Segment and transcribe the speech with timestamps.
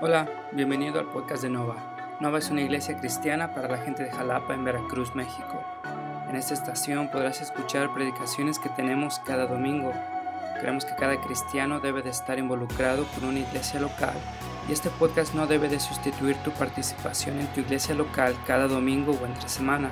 [0.00, 1.74] Hola, bienvenido al podcast de Nova.
[2.20, 5.60] Nova es una iglesia cristiana para la gente de Jalapa en Veracruz, México.
[6.28, 9.92] En esta estación podrás escuchar predicaciones que tenemos cada domingo.
[10.60, 14.14] Creemos que cada cristiano debe de estar involucrado con una iglesia local
[14.68, 19.18] y este podcast no debe de sustituir tu participación en tu iglesia local cada domingo
[19.20, 19.90] o entre semana.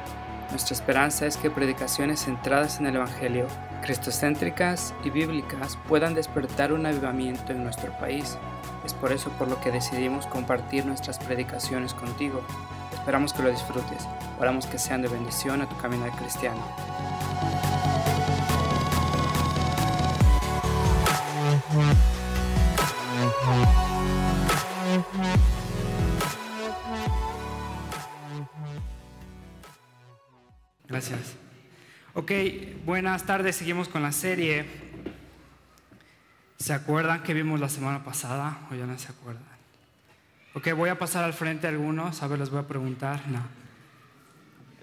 [0.50, 3.46] Nuestra esperanza es que predicaciones centradas en el Evangelio,
[3.82, 8.38] cristocéntricas y bíblicas puedan despertar un avivamiento en nuestro país.
[8.84, 12.42] Es por eso por lo que decidimos compartir nuestras predicaciones contigo.
[12.92, 14.06] Esperamos que lo disfrutes.
[14.38, 16.62] Oramos que sean de bendición a tu caminar cristiano.
[30.96, 31.34] Gracias.
[32.14, 32.32] Ok,
[32.86, 34.64] buenas tardes, seguimos con la serie.
[36.56, 39.44] ¿Se acuerdan que vimos la semana pasada o ya no se acuerdan?
[40.54, 43.28] Ok, voy a pasar al frente a algunos, a ver, les voy a preguntar.
[43.28, 43.42] No.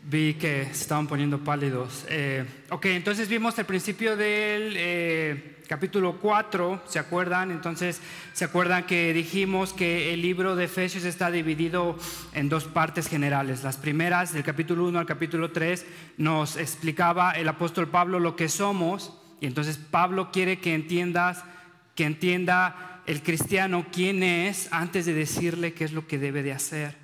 [0.06, 2.06] Vi que se estaban poniendo pálidos.
[2.09, 7.52] Eh, ok, entonces vimos el principio del eh, capítulo 4, ¿se acuerdan?
[7.52, 8.02] Entonces,
[8.34, 11.98] ¿se acuerdan que dijimos que el libro de Efesios está dividido
[12.34, 13.64] en dos partes generales?
[13.64, 15.86] Las primeras, del capítulo 1 al capítulo 3,
[16.17, 21.45] nos explicaba el apóstol Pablo lo que somos, y entonces Pablo quiere que entiendas,
[21.95, 26.52] que entienda el cristiano quién es antes de decirle qué es lo que debe de
[26.52, 26.95] hacer.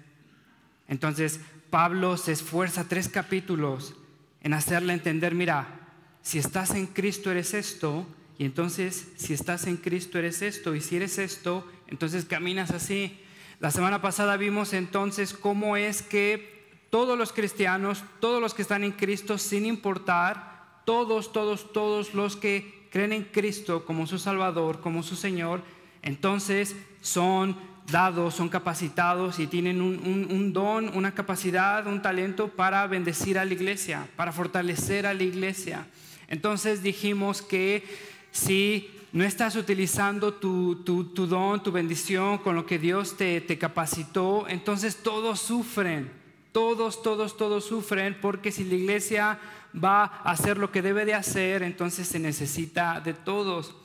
[0.89, 1.39] Entonces,
[1.69, 3.95] Pablo se esfuerza tres capítulos
[4.41, 5.79] en hacerle entender, mira,
[6.21, 8.05] si estás en Cristo eres esto,
[8.39, 10.73] y entonces, si estás en Cristo, eres esto.
[10.73, 13.19] Y si eres esto, entonces caminas así.
[13.59, 18.85] La semana pasada vimos entonces cómo es que todos los cristianos, todos los que están
[18.85, 24.79] en Cristo, sin importar, todos, todos, todos los que creen en Cristo como su Salvador,
[24.79, 25.61] como su Señor,
[26.01, 27.57] entonces son
[27.91, 33.53] dados, son capacitados y tienen un, don, una capacidad, un talento para bendecir a la
[33.53, 35.87] iglesia, para fortalecer a la iglesia.
[36.27, 37.83] Entonces dijimos que
[38.31, 44.47] si no estás utilizando tu, don, tu bendición con lo que Dios te, te capacitó,
[44.47, 46.11] entonces todos sufren,
[46.51, 49.39] todos, todos, todos sufren, porque si la iglesia
[49.73, 53.75] va a hacer lo que debe de hacer, entonces se necesita de todos.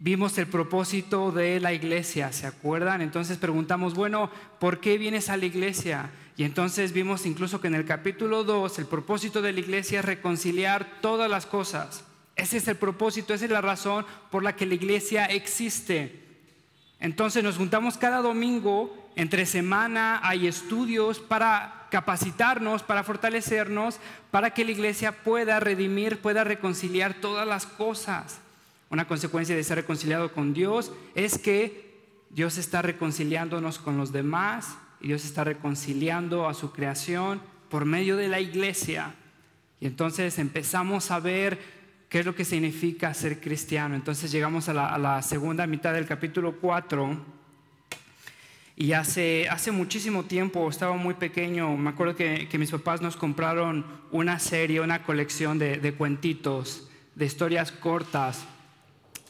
[0.00, 3.02] Vimos el propósito de la iglesia, ¿se acuerdan?
[3.02, 6.10] Entonces preguntamos, bueno, ¿por qué vienes a la iglesia?
[6.36, 10.04] Y entonces vimos incluso que en el capítulo 2 el propósito de la iglesia es
[10.04, 12.04] reconciliar todas las cosas.
[12.36, 16.22] Ese es el propósito, esa es la razón por la que la iglesia existe.
[17.00, 23.98] Entonces nos juntamos cada domingo, entre semana hay estudios para capacitarnos, para fortalecernos,
[24.30, 28.40] para que la iglesia pueda redimir, pueda reconciliar todas las cosas.
[28.90, 31.88] Una consecuencia de ser reconciliado con Dios es que
[32.30, 38.16] Dios está reconciliándonos con los demás y Dios está reconciliando a su creación por medio
[38.16, 39.14] de la iglesia.
[39.80, 41.58] Y entonces empezamos a ver
[42.08, 43.94] qué es lo que significa ser cristiano.
[43.94, 47.38] Entonces llegamos a la, segunda mitad del capítulo 4.
[48.76, 53.84] Y hace, hace muchísimo tiempo, estaba muy pequeño, me acuerdo que, mis papás nos compraron
[54.12, 58.44] una serie, una colección de, cuentitos, de historias cortas.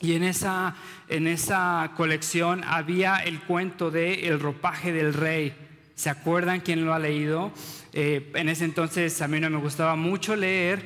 [0.00, 0.76] Y en esa,
[1.08, 5.54] en esa colección había el cuento de El ropaje del rey.
[5.96, 7.52] ¿Se acuerdan quién lo ha leído?
[7.92, 10.84] Eh, en ese entonces a mí no me gustaba mucho leer,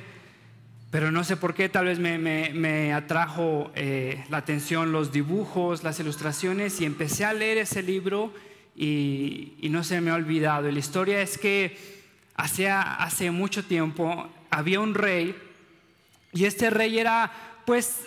[0.91, 6.01] pero no sé por qué, tal vez me, atrajo eh, la atención los dibujos, las
[6.01, 8.33] ilustraciones y empecé a leer ese libro
[8.75, 10.69] y, no se me ha olvidado.
[10.69, 11.77] Y la historia es que
[12.35, 15.35] hace, hace mucho tiempo había un rey
[16.33, 17.31] y este rey era
[17.67, 18.07] pues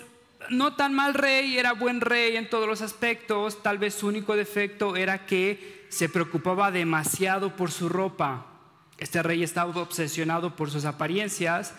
[0.49, 4.35] no tan mal rey, era buen rey en todos los aspectos, tal vez su único
[4.35, 8.45] defecto era que se preocupaba demasiado por su ropa.
[8.97, 11.73] Este rey estaba obsesionado por sus apariencias.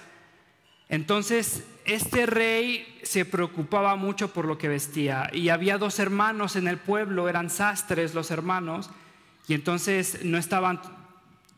[0.89, 5.31] Entonces, este rey se preocupaba mucho por lo que vestía.
[5.33, 8.91] Y había dos hermanos en el pueblo, eran sastres los hermanos,
[9.49, 10.81] y entonces no estaban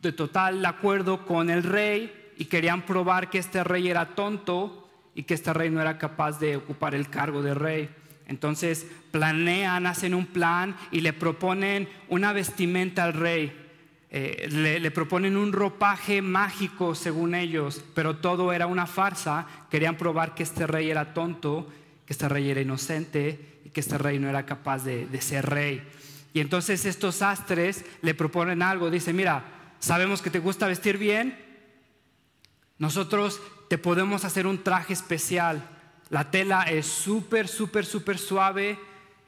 [0.03, 4.78] de total acuerdo con el rey y querían probar que este rey era tonto
[5.19, 7.91] y que este rey no era capaz de ocupar el cargo de rey.
[8.29, 13.53] Entonces planean, hacen un plan y le proponen una vestimenta al rey.
[14.11, 19.45] Eh, le, proponen un ropaje mágico según ellos, pero todo era una farsa.
[19.69, 21.69] Querían probar que este rey era tonto,
[22.07, 25.83] que este rey era inocente y que este rey no era capaz de, ser rey.
[26.33, 28.89] Y entonces estos astres le proponen algo.
[28.89, 29.43] Dice, mira,
[29.81, 31.37] sabemos que te gusta vestir bien.
[32.79, 35.69] Nosotros te podemos hacer un traje especial.
[36.11, 38.79] La tela es súper, súper, súper suave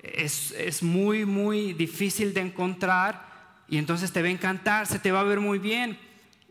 [0.02, 3.28] es, es muy, muy difícil de encontrar
[3.68, 5.98] y entonces te va a encantar, se te va a ver muy bien.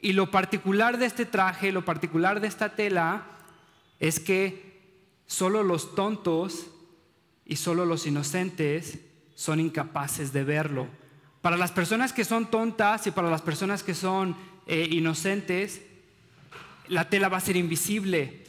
[0.01, 3.25] Y lo particular de este traje, lo particular de esta tela,
[3.99, 4.79] es que
[5.25, 6.67] solo los tontos
[7.45, 8.99] y solo los inocentes
[9.35, 10.87] son incapaces de verlo.
[11.41, 14.37] Para las personas que son tontas y para las personas que son
[14.67, 15.81] eh, inocentes,
[16.89, 18.43] la tela va a ser invisible.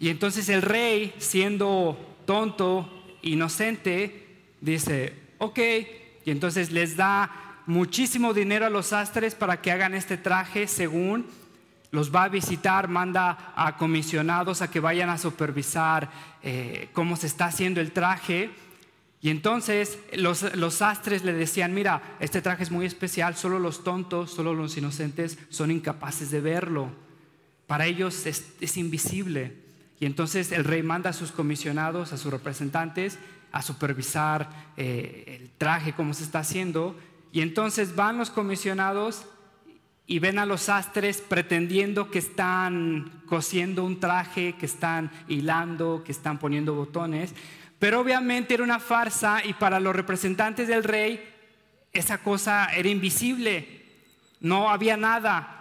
[0.00, 2.88] Y entonces el rey, siendo tonto,
[3.22, 4.26] inocente,
[4.60, 5.58] dice, ok,
[6.24, 11.26] y entonces les da muchísimo dinero a los sastres para que hagan este traje según
[11.90, 16.10] los va a visitar, manda a comisionados a que vayan a supervisar
[16.42, 18.50] eh, cómo se está haciendo el traje.
[19.20, 23.82] Y entonces los, los, sastres le decían, mira, este traje es muy especial, solo los
[23.82, 27.07] tontos, solo los inocentes son incapaces de verlo.
[27.68, 29.52] Para ellos es, invisible.
[30.00, 33.18] Y entonces el rey manda a sus comisionados, a sus representantes,
[33.52, 36.98] a supervisar eh, el traje, cómo se está haciendo.
[37.30, 39.26] Y entonces van los comisionados
[40.06, 46.12] y ven a los sastres pretendiendo que están cosiendo un traje, que están hilando, que
[46.12, 47.34] están poniendo botones.
[47.78, 51.22] Pero obviamente era una farsa y para los representantes del rey
[51.92, 53.82] esa cosa era invisible,
[54.40, 55.57] no había nada,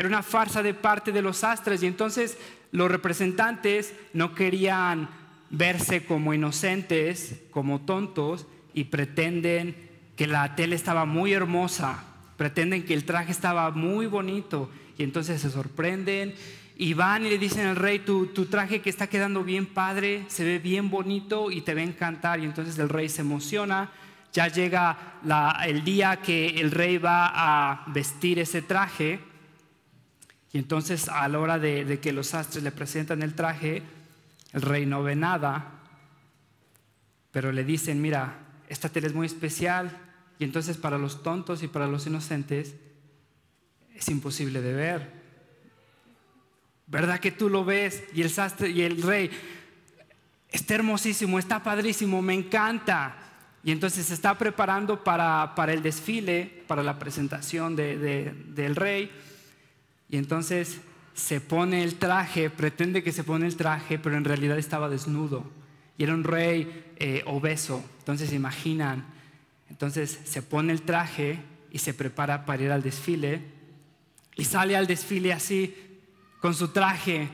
[0.00, 2.36] era una farsa de parte de los sastres y entonces
[2.72, 5.08] los representantes no querían
[5.50, 9.76] verse como inocentes, como tontos y pretenden
[10.16, 12.04] que la tela estaba muy hermosa
[12.40, 16.34] pretenden que el traje estaba muy bonito y entonces se sorprenden
[16.74, 20.24] y van y le dicen al rey, tu, tu, traje que está quedando bien padre,
[20.28, 22.40] se ve bien bonito y te va a encantar.
[22.40, 23.90] Y entonces el rey se emociona,
[24.32, 24.96] ya llega
[25.66, 29.20] el día que el rey va a vestir ese traje.
[30.52, 33.82] Y entonces a la hora de, de que los sastres le presentan el traje,
[34.52, 35.80] el rey no ve nada,
[37.30, 38.38] pero le dicen, mira,
[38.68, 39.96] esta tela es muy especial,
[40.38, 42.74] y entonces para los tontos y para los inocentes
[43.94, 45.20] es imposible de ver.
[46.86, 49.30] ¿Verdad que tú lo ves y el sastre y el rey
[50.50, 53.16] está hermosísimo, está padrísimo, me encanta?
[53.62, 59.10] Y entonces se está preparando para, para el desfile, para la presentación del rey.
[60.10, 60.80] Y entonces
[61.14, 65.44] se pone el traje, pretende que se pone el traje, pero en realidad estaba desnudo.
[65.98, 67.84] Y era un rey eh, obeso.
[68.00, 69.20] Entonces imaginan
[69.70, 71.38] entonces se pone el traje
[71.70, 73.40] y se prepara para ir al desfile
[74.36, 75.74] y sale al desfile así
[76.40, 77.30] con su traje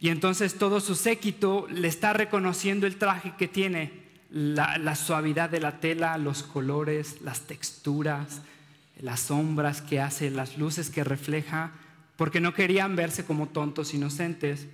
[0.00, 5.60] y entonces todo su séquito le está reconociendo el traje que tiene, la, suavidad de
[5.60, 8.42] la tela, los colores, las texturas,
[9.00, 11.72] las sombras que hace, las luces que refleja,
[12.16, 14.66] porque no querían verse como tontos inocentes.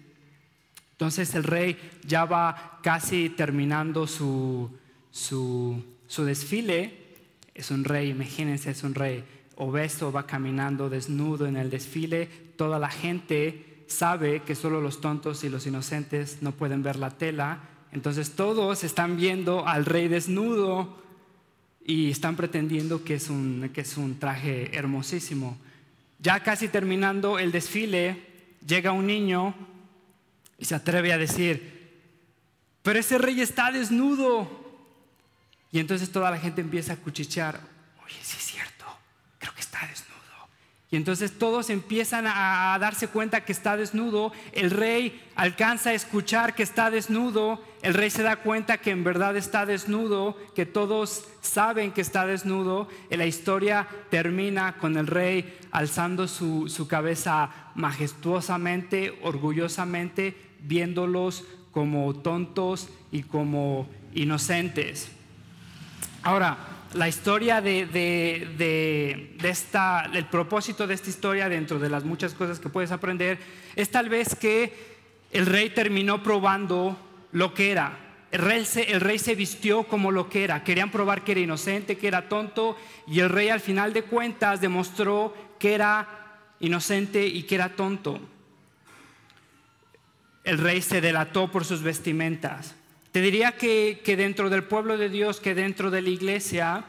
[0.92, 4.70] Entonces el rey ya va casi terminando su,
[5.10, 5.84] su
[6.24, 7.02] desfile
[7.54, 9.24] es un rey, imagínense, es un rey
[9.56, 12.28] obeso, va caminando desnudo en el desfile.
[12.56, 17.10] Toda la gente sabe que solo los tontos y los inocentes no pueden ver la
[17.10, 17.60] tela.
[17.92, 21.01] Entonces todos están viendo al rey desnudo
[21.84, 25.58] y están pretendiendo que es un, que es un traje hermosísimo.
[26.18, 28.22] Ya casi terminando el desfile,
[28.66, 29.54] llega un niño
[30.58, 31.82] y se atreve a decir,
[32.82, 34.60] pero ese rey está desnudo.
[35.72, 37.60] Y entonces toda la gente empieza a cuchichear,
[38.04, 38.84] oye, sí es cierto,
[39.38, 40.12] creo que está desnudo.
[40.92, 46.54] Y entonces todos empiezan a, darse cuenta que está desnudo, el rey alcanza a escuchar
[46.54, 51.24] que está desnudo, el rey se da cuenta que en verdad está desnudo, que todos
[51.40, 57.48] saben que está desnudo, y la historia termina con el rey alzando su, su cabeza
[57.74, 65.10] majestuosamente, orgullosamente, viéndolos como tontos y como inocentes.
[66.22, 66.58] Ahora,
[66.94, 72.68] la historia de, esta, el propósito de esta historia, dentro de las muchas cosas que
[72.68, 73.38] puedes aprender,
[73.76, 74.72] es tal vez que
[75.30, 76.98] el rey terminó probando
[77.32, 77.98] lo que era.
[78.30, 80.64] El rey, el rey se vistió como lo que era.
[80.64, 84.60] Querían probar que era inocente, que era tonto, y el rey al final de cuentas
[84.60, 86.22] demostró que era
[86.60, 88.20] inocente y que era tonto.
[90.44, 92.74] El rey se delató por sus vestimentas.
[93.12, 96.84] Te diría que, dentro del pueblo de Dios, que dentro de la iglesia,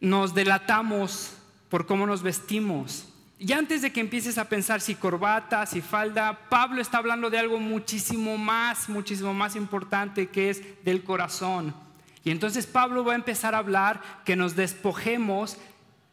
[0.00, 1.34] nos delatamos
[1.68, 3.08] por cómo nos vestimos.
[3.38, 7.38] Y antes de que empieces a pensar si corbata, si falda, Pablo está hablando de
[7.38, 11.74] algo muchísimo más, muchísimo más importante que es del corazón.
[12.24, 15.58] Y entonces Pablo va a empezar a hablar que nos despojemos,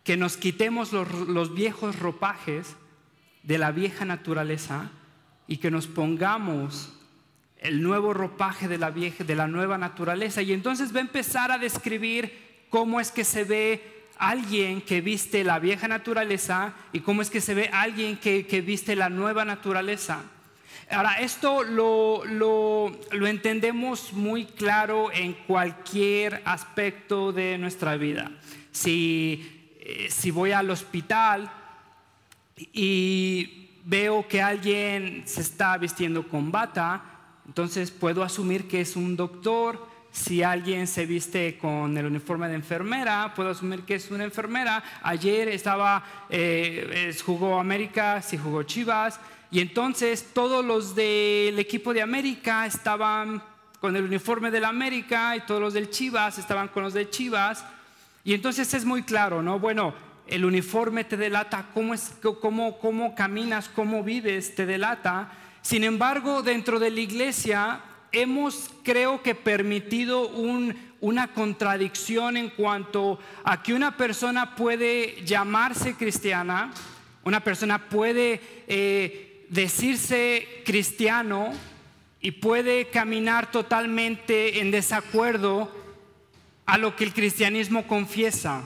[0.04, 2.76] que nos quitemos los, los viejos ropajes
[3.44, 4.90] de la vieja naturaleza
[5.48, 6.99] y que nos pongamos
[7.60, 10.42] el nuevo ropaje de la vieja, de la nueva naturaleza.
[10.42, 15.44] Y entonces va a empezar a describir cómo es que se ve alguien que viste
[15.44, 19.46] la vieja naturaleza y cómo es que se ve alguien que, que viste la nueva
[19.46, 20.22] naturaleza.
[20.92, 28.32] Ahora, esto lo, lo, lo, entendemos muy claro en cualquier aspecto de nuestra vida.
[28.72, 31.52] Si, eh, si voy al hospital
[32.74, 37.04] y veo que alguien se está vistiendo con bata,
[37.50, 39.84] entonces puedo asumir que es un doctor.
[40.12, 44.84] Si alguien se viste con el uniforme de enfermera, puedo asumir que es una enfermera.
[45.02, 49.20] Ayer estaba, eh, jugó América, si jugó Chivas.
[49.50, 53.42] Y entonces todos los del equipo de América estaban
[53.82, 57.10] con el uniforme de la América y todos los del Chivas estaban con los de
[57.10, 57.66] Chivas.
[58.24, 59.58] Y entonces es muy claro, ¿no?
[59.58, 59.96] Bueno,
[60.28, 65.32] el uniforme te delata cómo, es, cómo, cómo caminas, cómo vives, te delata.
[65.62, 70.30] Sin embargo, dentro de la iglesia hemos, creo que, permitido
[71.02, 76.72] una contradicción en cuanto a que una persona puede llamarse cristiana,
[77.24, 81.52] una persona puede eh, decirse cristiano
[82.22, 85.72] y puede caminar totalmente en desacuerdo
[86.66, 88.64] a lo que el cristianismo confiesa.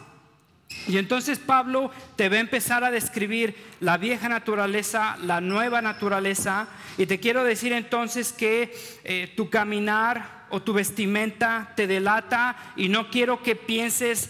[0.87, 6.67] Y entonces Pablo te va a empezar a describir la vieja naturaleza, la nueva naturaleza,
[6.97, 12.89] y te quiero decir entonces que eh, tu caminar o tu vestimenta te delata, y
[12.89, 14.29] no quiero que pienses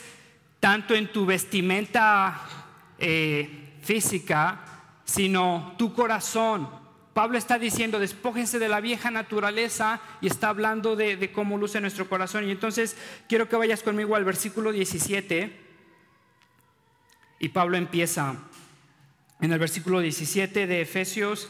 [0.59, 2.39] tanto en tu vestimenta
[2.99, 4.61] eh, física,
[5.03, 6.69] sino tu corazón.
[7.13, 11.81] Pablo está diciendo, despójense de la vieja naturaleza y está hablando de, de cómo luce
[11.81, 12.47] nuestro corazón.
[12.47, 12.95] Y entonces
[13.27, 15.62] quiero que vayas conmigo al versículo 17.
[17.43, 18.37] Y Pablo empieza
[19.41, 21.49] en el versículo 17 de Efesios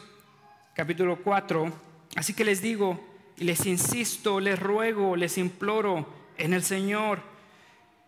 [0.73, 1.71] capítulo 4.
[2.15, 3.00] Así que les digo
[3.38, 7.21] y les insisto, les ruego, les imploro en el Señor,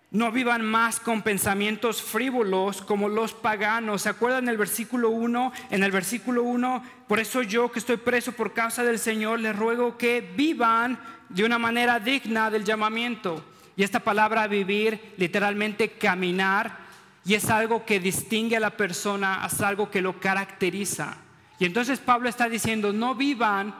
[0.09, 4.01] no vivan más con pensamientos frívolos como los paganos.
[4.01, 5.53] ¿Se acuerdan el versículo 1?
[5.69, 9.55] En el versículo 1, por eso yo que estoy preso por causa del Señor, les
[9.55, 10.99] ruego que vivan
[11.29, 13.45] de una manera digna del llamamiento.
[13.77, 16.84] Y esta palabra vivir, literalmente caminar,
[17.25, 21.17] y es algo que distingue a la persona, es algo que lo caracteriza.
[21.57, 23.73] Y entonces Pablo está diciendo, no vivan,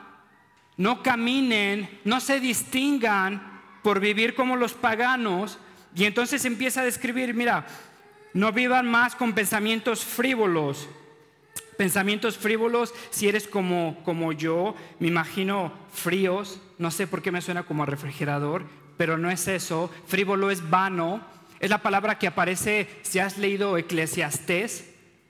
[0.78, 5.60] no caminen, no se distingan por vivir como los paganos.
[5.96, 7.68] Y entonces empieza a describir, mira,
[8.34, 10.90] no vivan más con pensamientos frívolos.
[11.78, 17.42] Pensamientos frívolos, si eres como, como yo, me imagino fríos, no sé por qué me
[17.42, 18.66] suena como a refrigerador,
[18.98, 19.92] pero no es eso.
[20.08, 21.22] Frívolo es vano,
[21.66, 24.86] es la palabra que aparece, si has leído Eclesiastés,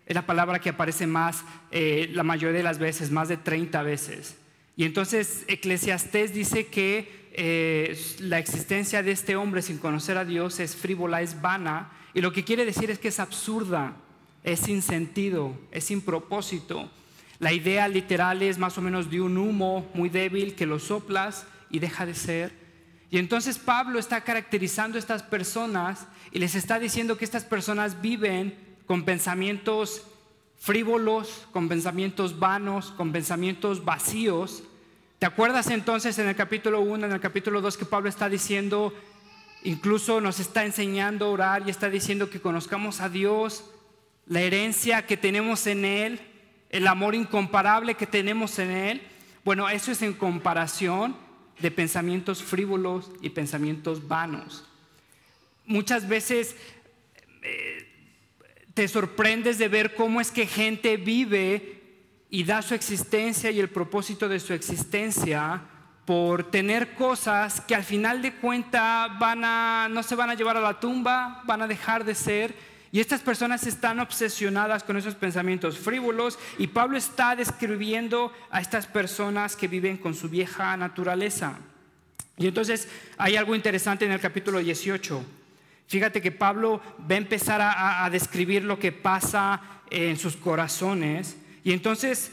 [0.06, 3.82] es la palabra que aparece más, eh, la mayoría de las veces, más de 30
[3.84, 4.36] veces.
[4.75, 10.60] Y entonces Eclesiastés dice que eh, la existencia de este hombre sin conocer a Dios
[10.60, 13.96] es frívola, es vana, y lo que quiere decir es que es absurda,
[14.44, 16.92] es sin sentido, es sin propósito.
[17.39, 21.48] La idea literal es más o menos de un humo muy débil que lo soplas
[21.70, 22.64] y deja de ser
[23.12, 28.02] y entonces Pablo está caracterizando a estas personas y les está diciendo que estas personas
[28.02, 28.58] viven
[28.88, 30.04] con pensamientos
[30.58, 34.64] frívolos, con pensamientos vanos, con pensamientos vacíos.
[35.20, 38.94] ¿Te acuerdas entonces en el capítulo 1, en el capítulo 2 que Pablo está diciendo,
[39.64, 43.66] incluso nos está enseñando a orar y está diciendo que conozcamos a Dios,
[44.26, 46.20] la herencia que tenemos en Él,
[46.70, 49.02] el amor incomparable que tenemos en Él?
[49.44, 51.25] Bueno, eso es en comparación
[51.60, 54.66] de pensamientos frívolos y pensamientos vanos.
[55.66, 56.56] Muchas veces
[57.42, 57.88] eh,
[58.74, 61.82] te sorprendes de ver cómo es que gente vive
[62.30, 65.62] y da su existencia y el propósito de su existencia
[66.06, 70.58] por tener cosas que al final de cuenta van a, no se van a llevar
[70.58, 75.16] a la tumba, van a dejar de ser y estas personas están obsesionadas con esos
[75.16, 81.58] pensamientos frívolos y Pablo está describiendo a estas personas que viven con su vieja naturaleza.
[82.38, 82.88] Y entonces
[83.18, 85.25] hay algo interesante en el capítulo 18.
[85.88, 91.36] Fíjate que Pablo va a empezar a, describir lo que pasa en sus corazones
[91.66, 92.32] y entonces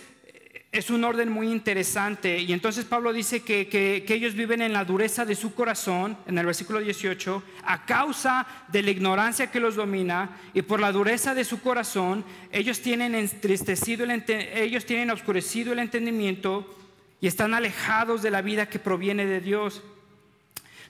[0.73, 2.41] es un orden muy interesante.
[2.41, 6.47] Y entonces Pablo dice que, ellos viven en la dureza de su corazón, en el
[6.47, 11.45] versículo 18, a causa de la ignorancia que los domina y por la dureza de
[11.45, 14.25] su corazón, ellos tienen entristecido, el
[14.55, 16.75] ellos tienen oscurecido el entendimiento
[17.21, 19.83] y están alejados de la vida que proviene de Dios.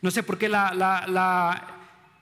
[0.00, 1.66] No sé por qué la, la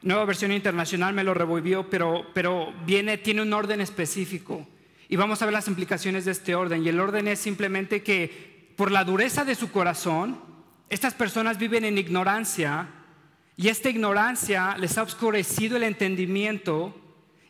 [0.01, 4.67] nueva versión internacional me lo revolvió, pero, pero viene, tiene un orden específico.
[5.11, 6.85] Y vamos a ver las implicaciones de este orden.
[6.85, 10.41] Y el orden es simplemente que por la dureza de su corazón,
[10.89, 12.89] estas personas viven en ignorancia
[13.57, 16.95] y esta ignorancia les ha oscurecido el entendimiento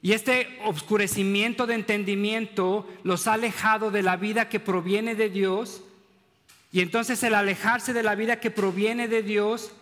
[0.00, 5.82] y este oscurecimiento de entendimiento los ha alejado de la vida que proviene de Dios.
[6.72, 9.72] Y entonces el alejarse de la vida que proviene de Dios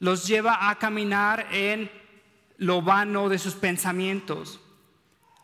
[0.00, 1.92] los lleva a caminar en
[2.58, 4.58] lo vano de sus pensamientos.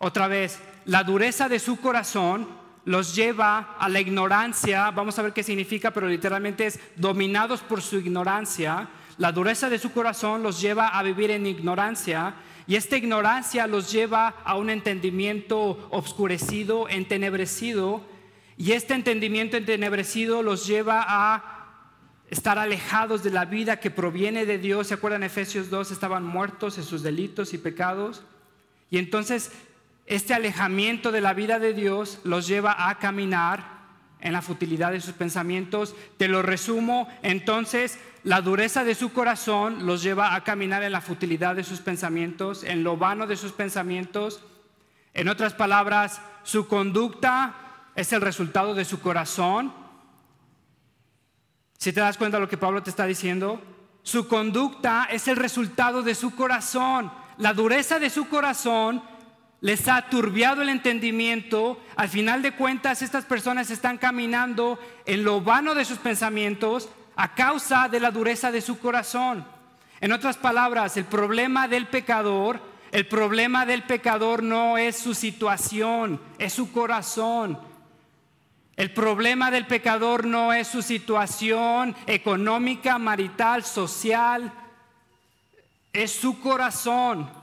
[0.01, 0.59] Otra vez,
[0.91, 2.49] la dureza de su corazón
[2.85, 7.81] los lleva a la ignorancia, vamos a ver qué significa, pero literalmente es dominados por
[7.81, 8.89] su ignorancia.
[9.17, 12.35] La dureza de su corazón los lleva a vivir en ignorancia
[12.67, 18.05] y esta ignorancia los lleva a un entendimiento obscurecido, entenebrecido,
[18.57, 21.45] y este entendimiento entenebrecido los lleva a
[22.31, 24.89] estar alejados de la vida que proviene de Dios.
[24.89, 25.23] ¿Se acuerdan?
[25.23, 28.25] Efesios 2 estaban muertos en sus delitos y pecados.
[28.91, 29.53] Y entonces
[30.11, 33.79] este alejamiento de la vida de Dios los lleva a caminar
[34.19, 35.95] en la futilidad de sus pensamientos.
[36.17, 41.01] Te lo resumo, entonces la dureza de su corazón los lleva a caminar en la
[41.01, 44.43] futilidad de sus pensamientos, en lo vano de sus pensamientos.
[45.15, 47.55] En otras palabras, su conducta
[47.95, 49.73] es el resultado de su corazón.
[51.79, 53.63] Si te das cuenta de lo que Pablo te está diciendo,
[54.03, 57.13] su conducta es el resultado de su corazón.
[57.39, 59.03] La dureza de su corazón
[59.61, 61.81] les ha turbiado el entendimiento.
[61.97, 67.35] Al final de cuentas, estas personas están caminando en lo vano de sus pensamientos a
[67.35, 69.45] causa de la dureza de su corazón.
[70.01, 76.21] En otras palabras, el problema del pecador, el problema del pecador no es su situación,
[76.39, 77.59] es su corazón.
[78.77, 84.51] El problema del pecador no es su situación económica, marital, social,
[85.93, 87.40] es su corazón.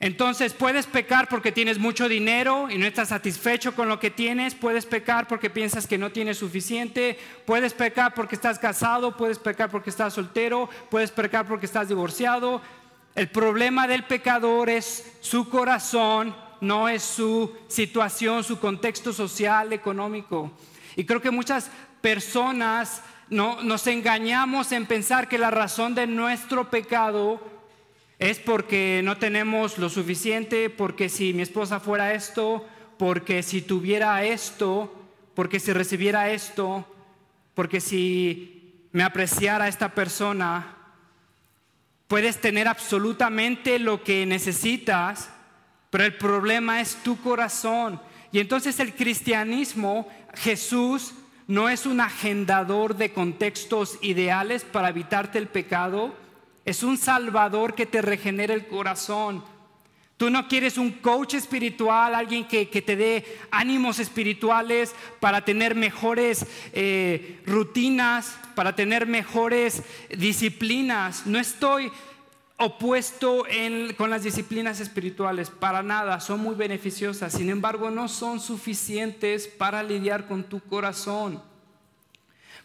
[0.00, 4.54] Entonces puedes pecar porque tienes mucho dinero y no estás satisfecho con lo que tienes,
[4.54, 9.70] puedes pecar porque piensas que no tienes suficiente, puedes pecar porque estás casado, puedes pecar
[9.70, 12.62] porque estás soltero, puedes pecar porque estás divorciado.
[13.16, 20.52] El problema del pecador es su corazón, no es su situación, su contexto social, económico.
[20.94, 26.70] Y creo que muchas personas no, nos engañamos en pensar que la razón de nuestro
[26.70, 27.57] pecado
[28.18, 32.66] es porque no tenemos lo suficiente, porque si mi esposa fuera esto,
[32.98, 34.92] porque si tuviera esto,
[35.34, 36.84] porque si recibiera esto,
[37.54, 40.76] porque si me apreciara esta persona,
[42.08, 45.30] puedes tener absolutamente lo que necesitas,
[45.90, 48.00] pero el problema es tu corazón.
[48.32, 51.14] Y entonces el cristianismo, Jesús,
[51.46, 56.14] no es un agendador de contextos ideales para evitarte el pecado,
[56.68, 59.42] es un salvador que te regenera el corazón.
[60.18, 66.44] Tú no quieres un coach espiritual, alguien que, te dé ánimos espirituales para tener mejores
[66.74, 71.24] eh, rutinas, para tener mejores disciplinas.
[71.24, 71.90] No estoy
[72.58, 73.46] opuesto
[73.96, 77.32] con las disciplinas espirituales, para nada, son muy beneficiosas.
[77.32, 81.47] Sin embargo, no son suficientes para lidiar con tu corazón.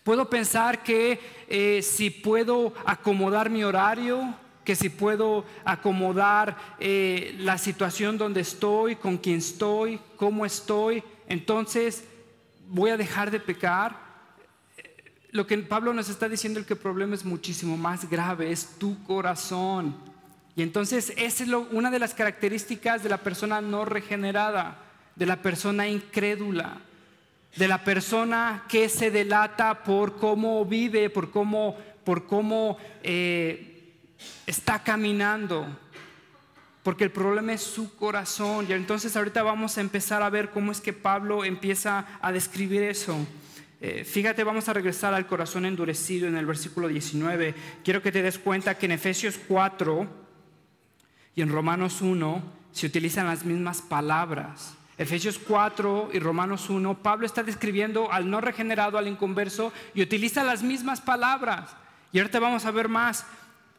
[0.04, 4.36] Puedo pensar que eh, si puedo acomodar mi horario,
[4.66, 12.04] que si puedo acomodar eh, la situación donde estoy, con quién estoy, cómo estoy, entonces
[12.68, 13.98] voy a dejar de pecar.
[15.32, 18.78] Lo que Pablo nos está diciendo es que el problema es muchísimo más grave, es
[18.78, 19.96] tu corazón.
[20.56, 24.80] Y entonces esa es una de las características de la persona no regenerada,
[25.16, 26.82] de la persona incrédula
[27.56, 33.94] de la persona que se delata por cómo vive, por cómo, por cómo eh,
[34.48, 35.68] está caminando.
[36.82, 38.66] Porque el problema es su corazón.
[38.68, 42.84] Y entonces ahorita vamos a empezar a ver cómo es que Pablo empieza a describir
[42.84, 43.16] eso.
[43.80, 47.54] Eh, fíjate, vamos a regresar al corazón endurecido en el versículo 19.
[47.84, 50.08] Quiero que te des cuenta que en Efesios 4
[51.36, 54.76] y en Romanos 1 se utilizan las mismas palabras.
[54.98, 60.44] Efesios 4 y Romanos 1, Pablo está describiendo al no regenerado, al inconverso, y utiliza
[60.44, 61.76] las mismas palabras.
[62.12, 63.26] Y ahorita vamos a ver más.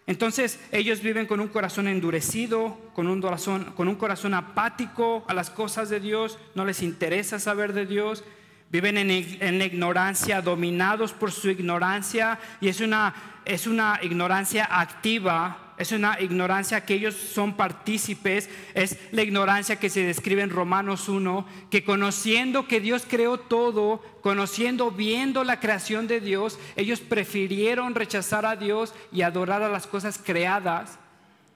[0.07, 5.35] Entonces ellos viven con un corazón endurecido, con un corazón, con un corazón apático a
[5.35, 8.25] las cosas de Dios, no les interesa saber de Dios,
[8.71, 15.64] viven en, en ignorancia, dominados por su ignorancia, y es una, es una ignorancia activa
[15.77, 21.09] es una ignorancia que ellos son partícipes, es la ignorancia que se describe en Romanos
[21.09, 27.95] 1, que conociendo que Dios creó todo, conociendo, viendo la creación de Dios, ellos prefirieron
[27.97, 30.99] rechazar a Dios y adorar a las cosas creadas.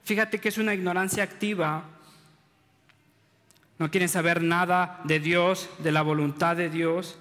[0.03, 1.85] Fíjate que es una ignorancia activa.
[3.77, 7.17] No quieren saber nada de Dios, de la voluntad de Dios.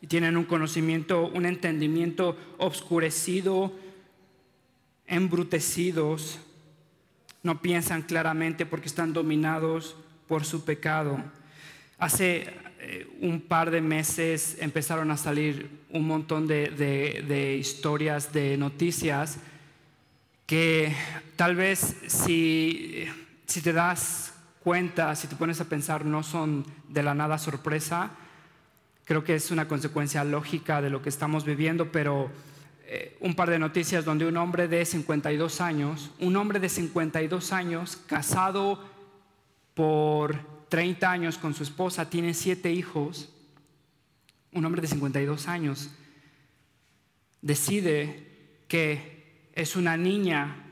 [0.00, 3.72] y tienen un conocimiento, un entendimiento obscurecido,
[5.08, 6.38] embrutecidos,
[7.42, 9.96] no piensan claramente porque están dominados
[10.28, 11.18] por su pecado.
[11.98, 19.38] Hace eh, un par de meses empezaron a salir un montón de, historias, de noticias,
[20.46, 20.94] que
[21.36, 23.06] tal vez si,
[23.46, 28.10] si te das cuenta, si te pones a pensar, no son de la nada sorpresa.
[29.04, 32.30] Creo que es una consecuencia lógica de lo que estamos viviendo, pero
[32.90, 37.52] eh, un par de noticias donde un hombre de 52 años, un hombre de 52
[37.52, 38.82] años, casado
[39.74, 40.38] por
[40.70, 43.28] 30 años con su esposa, tiene siete hijos,
[44.54, 45.90] un hombre de 52 años,
[47.42, 48.26] decide
[48.68, 50.64] que es una niña,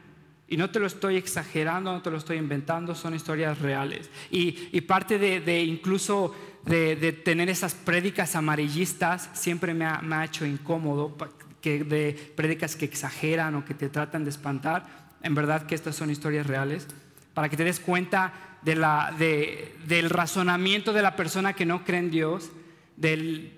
[0.48, 4.08] y no te lo estoy exagerando, no te lo estoy inventando, son historias reales.
[4.30, 10.46] Y, parte de, incluso de, tener esas prédicas amarillistas siempre me ha, me ha hecho
[10.46, 11.14] incómodo,
[11.66, 14.86] que de prédicas que exageran o que te tratan de espantar,
[15.20, 16.86] en verdad que estas son historias reales,
[17.34, 22.52] para que te des cuenta del razonamiento de la persona que no cree en Dios,
[22.96, 23.50] del,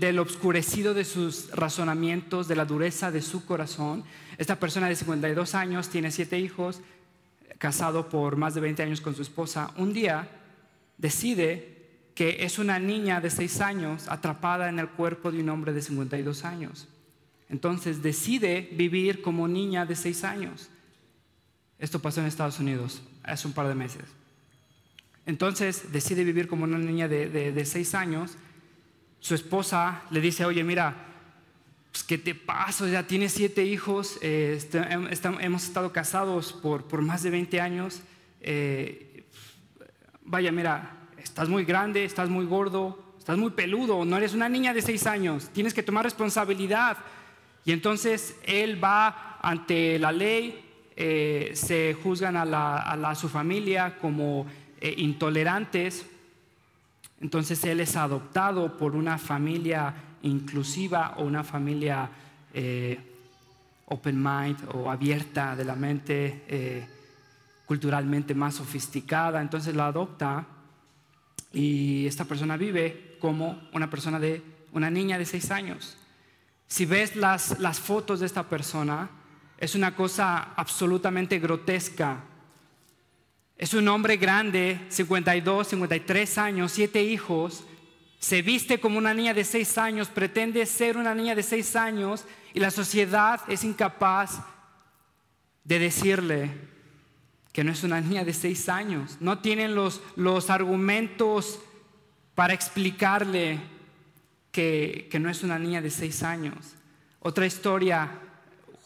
[0.00, 4.02] del obscurecido de sus razonamientos, de la dureza de su corazón.
[4.36, 6.80] Esta persona de 52 años tiene siete hijos,
[7.58, 9.70] casado por más de 20 años con su esposa.
[9.76, 10.26] Un día
[10.98, 15.72] decide que es una niña de 6 años atrapada en el cuerpo de un hombre
[15.72, 16.88] de 52 años.
[17.52, 20.70] Entonces decide vivir como niña de 6 años.
[21.78, 24.04] Esto pasó en Estados Unidos hace un par de meses.
[25.26, 28.36] Entonces decide vivir como una niña de, seis años.
[29.20, 30.94] Su esposa le dice, oye, mira,
[31.90, 32.88] pues, ¿qué te pasa?
[32.88, 34.78] Ya tienes siete hijos, eh, este,
[35.40, 38.00] hemos estado casados por, por, más de 20 años.
[38.40, 39.24] Eh,
[40.24, 44.72] vaya, mira, estás muy grande, estás muy gordo, estás muy peludo, no eres una niña
[44.72, 46.96] de seis años, tienes que tomar responsabilidad.
[47.64, 50.64] Y entonces él va ante la ley,
[50.96, 54.46] eh, se juzgan a, su familia como
[54.80, 56.06] eh, intolerantes.
[57.20, 62.08] Entonces él es adoptado por una familia inclusiva o una familia
[62.52, 62.98] eh,
[63.86, 66.88] open mind o abierta de la mente,
[67.66, 69.40] culturalmente más sofisticada.
[69.40, 70.46] Entonces la adopta
[71.52, 75.96] y esta persona vive como una persona de una niña de seis años.
[76.72, 79.10] Si ves las, las fotos de esta persona,
[79.58, 82.24] es una cosa absolutamente grotesca.
[83.58, 87.64] Es un hombre grande, 52, 53 años, siete hijos,
[88.20, 92.24] se viste como una niña de seis años, pretende ser una niña de seis años
[92.54, 94.40] y la sociedad es incapaz
[95.64, 96.52] de decirle
[97.52, 99.18] que no es una niña de seis años.
[99.20, 101.60] No tienen los, los argumentos
[102.34, 103.60] para explicarle
[104.52, 106.76] que, que no es una niña de seis años.
[107.20, 108.10] Otra historia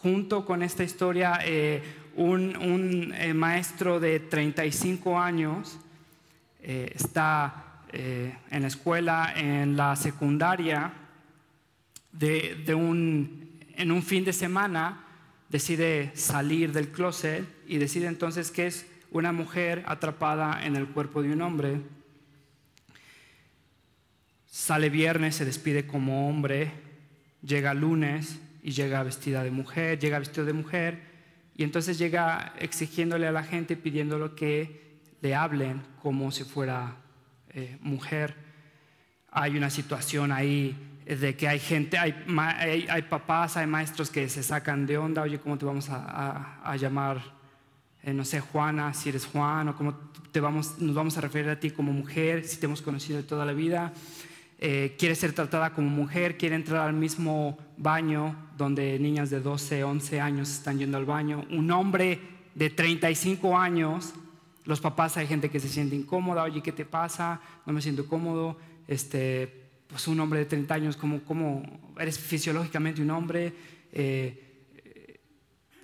[0.06, 1.82] junto con esta historia, eh,
[2.14, 5.78] un, eh, maestro de 35 años
[6.62, 10.92] eh, está en la escuela, en la secundaria,
[12.12, 15.02] de, un, en un fin de semana
[15.48, 21.22] decide salir del closet y decide entonces que es una mujer atrapada en el cuerpo
[21.22, 21.80] de un hombre.
[24.56, 26.72] Sale viernes, se despide como hombre,
[27.42, 31.00] llega lunes, y llega vestida de mujer, llega vestido de mujer
[31.54, 36.96] y entonces llega exigiéndole a la gente, pidiéndolo que le hablen como si fuera
[37.50, 38.34] eh, mujer.
[39.30, 42.12] Hay una situación ahí de que hay gente, hay,
[42.88, 47.22] hay, papás, hay maestros que se sacan de onda, oye, ¿cómo te vamos a, llamar?
[48.02, 49.94] Eh, no sé, Juana, si eres Juan, o cómo
[50.32, 53.44] te vamos, nos vamos a referir a ti como mujer, si te hemos conocido toda
[53.44, 53.92] la vida.
[54.58, 59.84] Eh, quiere ser tratada como mujer, quiere entrar al mismo baño donde niñas de 12,
[59.84, 61.44] 11 años están yendo al baño.
[61.50, 62.18] Un hombre
[62.54, 64.14] de 35 años,
[64.64, 67.40] los papás hay gente que se siente incómoda, oye, ¿qué te pasa?
[67.66, 68.56] No me siento cómodo.
[68.88, 69.52] Este,
[69.88, 71.62] pues un hombre de 30 años, como,
[71.98, 73.52] eres fisiológicamente un hombre?
[73.92, 74.42] Eh,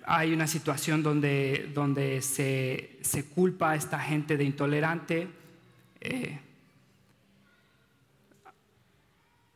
[0.05, 5.27] hay una situación donde, donde se, se, culpa a esta gente de intolerante.
[6.01, 6.39] Eh,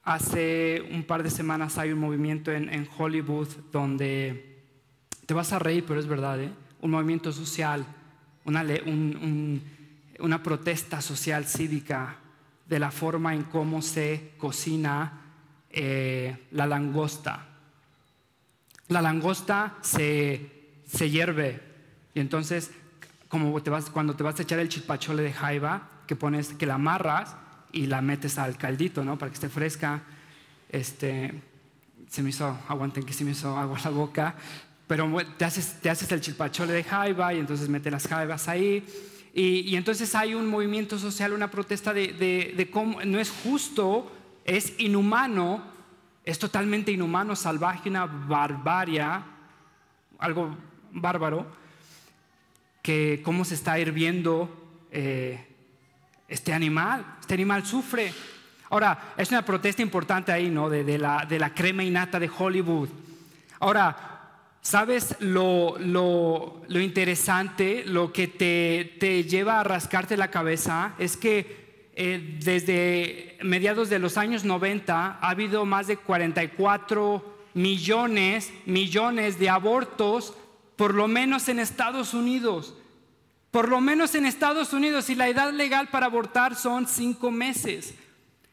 [0.07, 4.63] Hace un par de semanas hay un movimiento en, Hollywood donde
[5.25, 6.49] te vas a reír, pero es verdad, ¿eh?
[6.79, 7.85] un movimiento social,
[8.45, 8.63] una,
[10.19, 12.19] una protesta social cívica
[12.69, 15.23] de la forma en cómo se cocina
[15.71, 17.45] eh, la langosta.
[18.87, 21.61] La langosta se, se hierve
[22.13, 22.71] y entonces
[23.27, 26.75] como te cuando te vas a echar el chipachole de jaiba, que pones, que la
[26.75, 27.35] amarras
[27.71, 29.17] y la metes al caldito, ¿no?
[29.17, 30.01] Para que esté fresca.
[30.69, 31.41] este,
[32.09, 34.35] se me hizo, aguanten que se me hizo agua la boca,
[34.87, 38.85] pero te haces, te haces el chilpachole de jaiba y entonces mete las jaibas ahí.
[39.33, 42.11] Y, entonces hay un movimiento social, una protesta de,
[42.55, 44.11] de, cómo no es justo,
[44.45, 45.63] es inhumano,
[46.25, 49.23] es totalmente inhumano, salvaje, una barbaria,
[50.17, 50.57] algo
[50.91, 51.45] bárbaro,
[52.81, 54.49] que cómo se está hirviendo
[54.91, 55.46] eh,
[56.27, 57.17] este animal.
[57.19, 58.13] Este animal sufre.
[58.69, 60.69] Ahora, es una protesta importante ahí, ¿no?
[60.69, 62.89] De, la, de la crema innata de Hollywood.
[63.59, 64.17] Ahora,
[64.67, 65.77] ¿Sabes lo,
[66.67, 70.93] interesante, lo que te, te, lleva a rascarte la cabeza?
[70.99, 78.51] Es que eh, desde mediados de los años 90 ha habido más de 44 millones,
[78.65, 80.33] millones de abortos,
[80.75, 82.75] por lo menos en Estados Unidos.
[83.57, 87.95] Por lo menos en Estados Unidos, y la edad legal para abortar son cinco meses.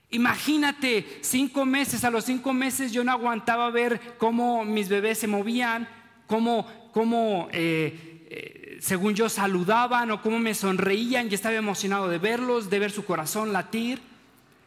[0.09, 5.27] Imagínate, cinco meses, a los cinco meses yo no aguantaba ver cómo mis bebés se
[5.27, 5.87] movían,
[6.27, 12.17] cómo, cómo eh, eh, según yo saludaban o cómo me sonreían y estaba emocionado de
[12.17, 14.01] verlos, de ver su corazón latir.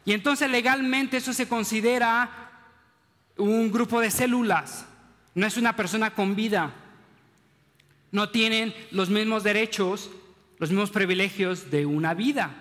[0.06, 2.30] Y entonces legalmente eso se considera
[3.38, 4.86] un grupo de células,
[5.34, 6.76] no es una persona con vida.
[8.12, 10.12] No tienen los mismos derechos,
[10.60, 12.52] los mismos privilegios de una vida.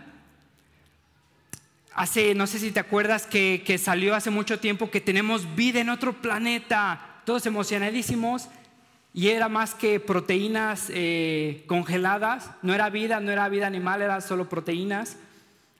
[1.94, 5.80] Hace, no sé si te acuerdas que, que salió hace mucho tiempo que tenemos vida
[5.80, 8.48] en otro planeta, todos emocionadísimos,
[9.16, 14.20] y era más que proteínas eh, congeladas, no era vida, no era vida animal, era
[14.20, 15.16] solo proteínas.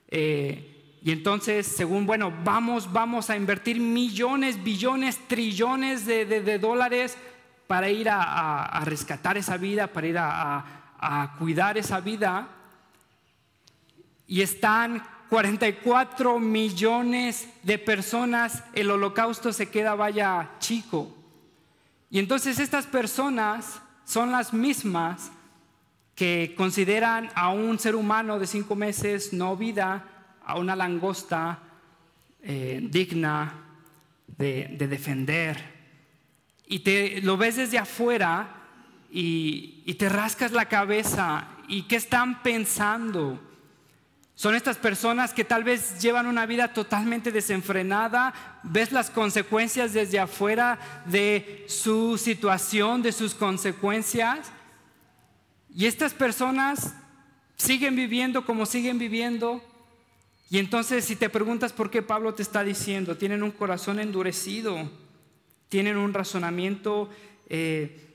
[0.09, 7.19] Eh, y entonces, según, bueno, vamos, vamos a invertir millones, billones, trillones de, dólares
[7.67, 10.65] para ir a, rescatar esa vida, para ir a,
[10.99, 12.49] a cuidar esa vida.
[14.27, 21.15] Y están 44 millones de personas, el holocausto se queda vaya chico.
[22.11, 25.33] Y entonces estas personas son las mismas
[26.15, 30.05] que consideran a un ser humano de cinco meses no vida,
[30.45, 31.59] a una langosta
[32.43, 33.53] eh, digna
[34.27, 35.77] de, defender.
[36.67, 38.56] Y te lo ves desde afuera
[39.19, 41.49] y, te rascas la cabeza.
[41.69, 43.41] ¿Y qué están pensando?
[44.35, 50.19] Son estas personas que tal vez llevan una vida totalmente desenfrenada, ves las consecuencias desde
[50.19, 54.53] afuera de su situación, de sus consecuencias,
[55.75, 56.95] y estas personas
[57.57, 59.65] siguen viviendo como siguen viviendo.
[60.51, 64.91] Y entonces si te preguntas por qué Pablo te está diciendo, tienen un corazón endurecido,
[65.71, 67.09] tienen un razonamiento
[67.49, 68.06] eh,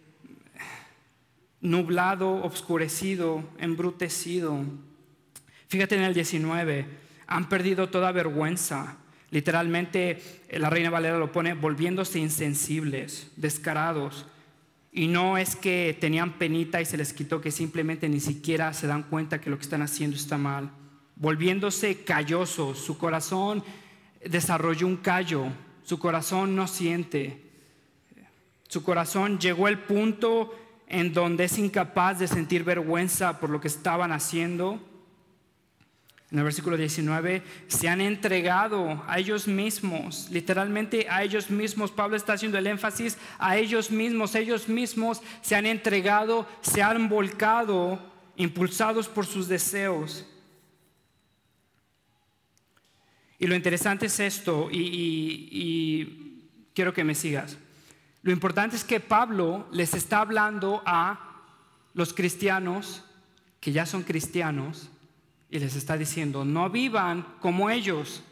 [1.62, 4.63] nublado, obscurecido, embrutecido.
[5.67, 6.86] Fíjate en el 19,
[7.28, 8.97] han perdido toda vergüenza.
[9.30, 10.21] Literalmente
[10.52, 14.26] la reina Valera lo pone volviéndose insensibles, descarados.
[14.91, 18.88] Y no es que tenían penita y se les quitó, que simplemente ni siquiera se
[18.88, 20.71] dan cuenta que lo que están haciendo está mal.
[21.15, 23.63] Volviéndose callosos, su corazón
[24.26, 25.45] desarrolló un callo,
[25.84, 27.41] su corazón no siente.
[28.67, 30.54] Su corazón llegó al punto
[30.91, 34.80] en donde es incapaz de sentir vergüenza por lo que estaban haciendo
[36.32, 41.91] en el versículo 19, se han entregado a ellos mismos, literalmente a ellos mismos.
[41.91, 47.10] Pablo está haciendo el énfasis a ellos mismos, ellos mismos se han entregado, se han
[47.10, 47.99] volcado,
[48.38, 50.25] impulsados por sus deseos.
[53.38, 57.58] Y lo interesante es esto, y, quiero que me sigas.
[58.24, 61.42] Lo importante es que Pablo les está hablando a
[61.94, 63.04] los cristianos,
[63.60, 64.90] que ya son cristianos,
[65.50, 68.24] y les está diciendo, no vivan como ellos.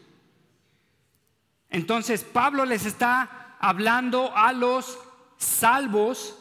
[1.70, 4.98] Entonces Pablo les está hablando a los
[5.38, 6.38] salvos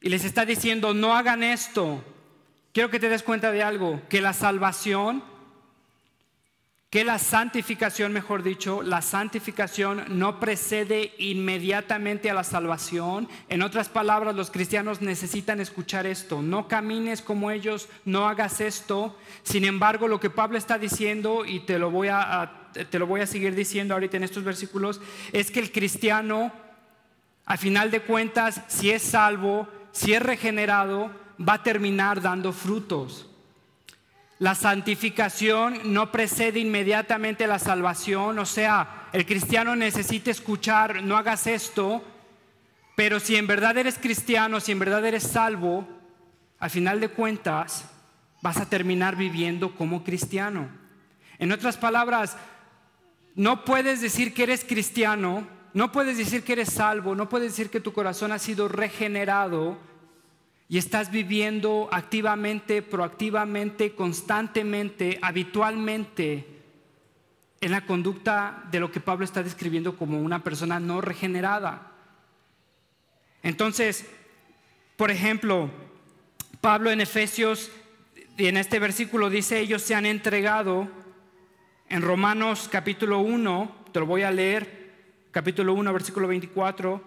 [0.00, 2.04] y les está diciendo, no hagan esto.
[2.72, 5.24] Quiero que te des cuenta de algo, que la salvación
[6.94, 13.28] que la santificación, mejor dicho, la santificación no precede inmediatamente a la salvación.
[13.48, 16.40] En otras palabras, los cristianos necesitan escuchar esto.
[16.40, 19.18] No camines como ellos, no hagas esto.
[19.42, 23.22] Sin embargo, lo que Pablo está diciendo, y te lo voy a, te lo voy
[23.22, 25.00] a seguir diciendo ahorita en estos versículos,
[25.32, 26.52] es que el cristiano,
[27.44, 33.33] al final de cuentas, si es salvo, si es regenerado, va a terminar dando frutos.
[34.38, 41.46] La santificación no precede inmediatamente la salvación, o sea, el cristiano necesita escuchar, no hagas
[41.46, 42.02] esto,
[42.96, 45.86] pero si en verdad eres cristiano, si en verdad eres salvo,
[46.58, 47.84] al final de cuentas
[48.42, 50.68] vas a terminar viviendo como cristiano.
[51.38, 52.36] En otras palabras,
[53.34, 57.70] no puedes decir que eres cristiano, no puedes decir que eres salvo, no puedes decir
[57.70, 59.78] que tu corazón ha sido regenerado
[60.74, 66.48] y estás viviendo activamente, proactivamente, constantemente, habitualmente
[67.60, 71.92] en la conducta de lo que Pablo está describiendo como una persona no regenerada.
[73.44, 74.04] Entonces,
[74.96, 75.70] por ejemplo,
[76.60, 77.70] Pablo en Efesios,
[78.36, 80.88] en este versículo dice, ellos se han entregado,
[81.88, 84.90] en Romanos capítulo 1, te lo voy a leer,
[85.30, 87.00] capítulo 1, versículo 24,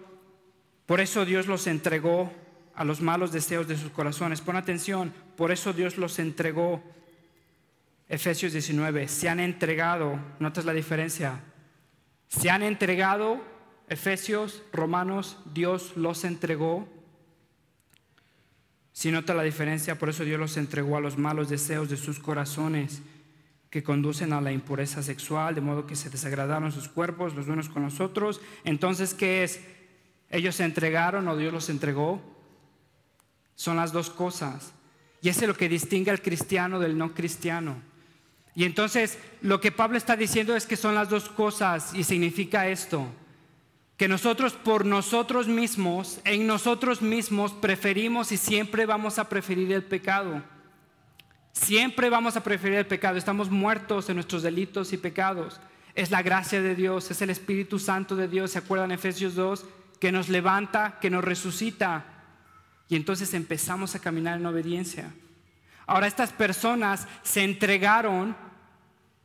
[0.86, 2.47] por eso Dios los entregó
[2.78, 4.40] a los malos deseos de sus corazones.
[4.40, 6.80] Pon atención, por eso Dios los entregó.
[8.08, 11.40] Efesios 19, se han entregado, notas la diferencia,
[12.28, 13.42] se han entregado,
[13.88, 16.88] Efesios, Romanos, Dios los entregó.
[18.92, 22.20] Si nota la diferencia, por eso Dios los entregó a los malos deseos de sus
[22.20, 23.02] corazones
[23.70, 27.68] que conducen a la impureza sexual, de modo que se desagradaron sus cuerpos los unos
[27.68, 28.40] con los otros.
[28.64, 29.60] Entonces, ¿qué es?
[30.30, 32.37] ¿Ellos se entregaron o Dios los entregó?
[33.58, 34.72] Son las dos cosas.
[35.20, 37.74] Y eso es lo que distingue al cristiano del no cristiano.
[38.54, 42.68] Y entonces lo que Pablo está diciendo es que son las dos cosas y significa
[42.68, 43.04] esto,
[43.96, 49.82] que nosotros por nosotros mismos, en nosotros mismos preferimos y siempre vamos a preferir el
[49.82, 50.40] pecado.
[51.50, 53.18] Siempre vamos a preferir el pecado.
[53.18, 55.60] Estamos muertos en nuestros delitos y pecados.
[55.96, 59.64] Es la gracia de Dios, es el Espíritu Santo de Dios, ¿se acuerdan Efesios 2?
[59.98, 62.17] Que nos levanta, que nos resucita
[62.88, 65.12] y entonces empezamos a caminar en obediencia.
[65.86, 68.36] Ahora estas personas se entregaron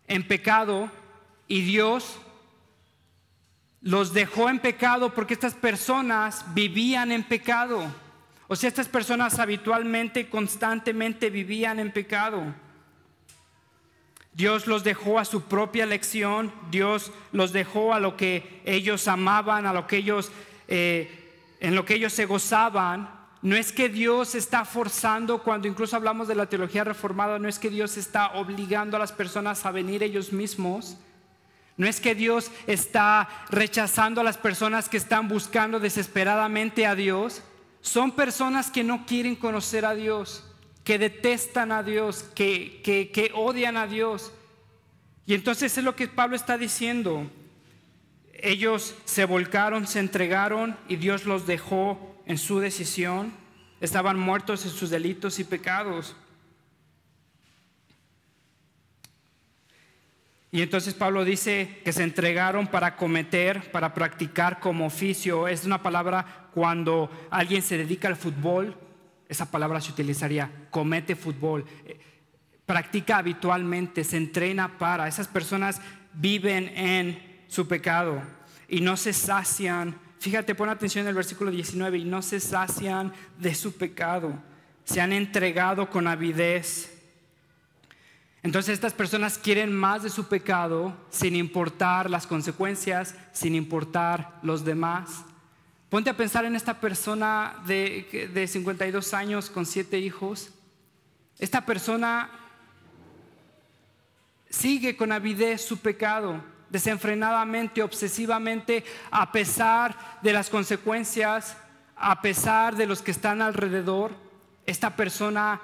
[0.07, 0.91] en pecado
[1.47, 2.19] y Dios
[3.81, 7.93] los dejó en pecado porque estas personas vivían en pecado.
[8.47, 12.53] O sea, estas personas habitualmente, constantemente vivían en pecado.
[14.33, 19.65] Dios los dejó a su propia elección, Dios los dejó a lo que ellos amaban,
[19.65, 20.31] a lo que ellos,
[20.67, 25.97] eh, en lo que ellos se gozaban, no es que Dios está forzando, cuando incluso
[25.97, 29.71] hablamos de la teología reformada, no es que Dios está obligando a las personas a
[29.71, 30.95] venir ellos mismos.
[31.75, 37.43] No es que Dios está rechazando a las personas que están buscando desesperadamente a Dios.
[37.81, 40.49] Son personas que no quieren conocer a Dios,
[40.85, 44.31] que detestan a Dios, que, que, odian a Dios.
[45.25, 47.29] Y entonces es lo que Pablo está diciendo.
[48.35, 53.33] Ellos se volcaron, se entregaron y Dios los dejó en su decisión,
[53.81, 56.15] estaban muertos en sus delitos y pecados.
[60.51, 65.47] Y entonces Pablo dice que se entregaron para cometer, para practicar como oficio.
[65.47, 68.77] Es una palabra cuando alguien se dedica al fútbol,
[69.27, 71.65] esa palabra se utilizaría, comete fútbol.
[72.67, 75.07] Practica habitualmente, se entrena para.
[75.07, 75.81] Esas personas
[76.13, 78.21] viven en su pecado
[78.67, 83.11] y no se sacian Fíjate, pon atención en el versículo 19, y no se sacian
[83.39, 84.41] de su pecado,
[84.85, 86.97] se han entregado con avidez.
[88.41, 94.63] Entonces estas personas quieren más de su pecado sin importar las consecuencias, sin importar los
[94.63, 95.25] demás.
[95.89, 100.51] Ponte a pensar en esta persona de, de 52 años con siete hijos.
[101.37, 102.29] Esta persona
[104.49, 111.55] sigue con avidez su pecado desenfrenadamente, obsesivamente, a pesar de las consecuencias,
[111.95, 114.09] a pesar de los que están alrededor,
[114.65, 115.61] esta persona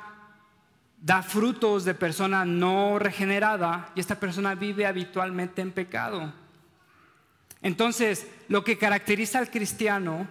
[1.02, 6.32] da frutos de persona no regenerada y esta persona vive habitualmente en pecado.
[7.64, 10.28] Entonces, lo que caracteriza al cristiano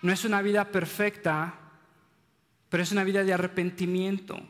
[0.00, 1.54] no es una vida perfecta,
[2.68, 4.40] pero es una vida de arrepentimiento.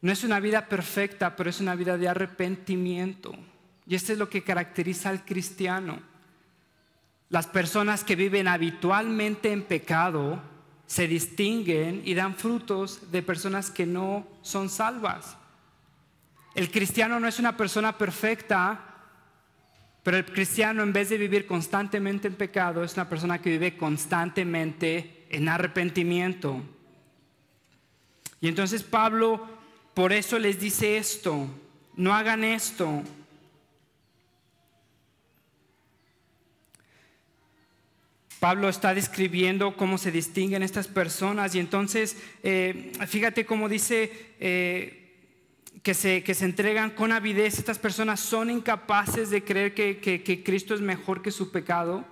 [0.00, 3.34] No es una vida perfecta, pero es una vida de arrepentimiento.
[3.86, 6.00] Y esto es lo que caracteriza al cristiano.
[7.30, 10.40] Las personas que viven habitualmente en pecado
[10.86, 15.36] se distinguen y dan frutos de personas que no son salvas.
[16.54, 18.80] El cristiano no es una persona perfecta,
[20.02, 23.76] pero el cristiano en vez de vivir constantemente en pecado es una persona que vive
[23.76, 26.62] constantemente en arrepentimiento.
[28.40, 29.57] Y entonces Pablo
[29.98, 31.48] por eso les dice esto,
[31.96, 33.02] no hagan esto.
[38.38, 45.16] Pablo está describiendo cómo se distinguen estas personas y entonces eh, fíjate cómo dice eh,
[45.82, 47.58] que, se, que se entregan con avidez.
[47.58, 52.04] Estas personas son incapaces de creer que, que Cristo es mejor que su pecado.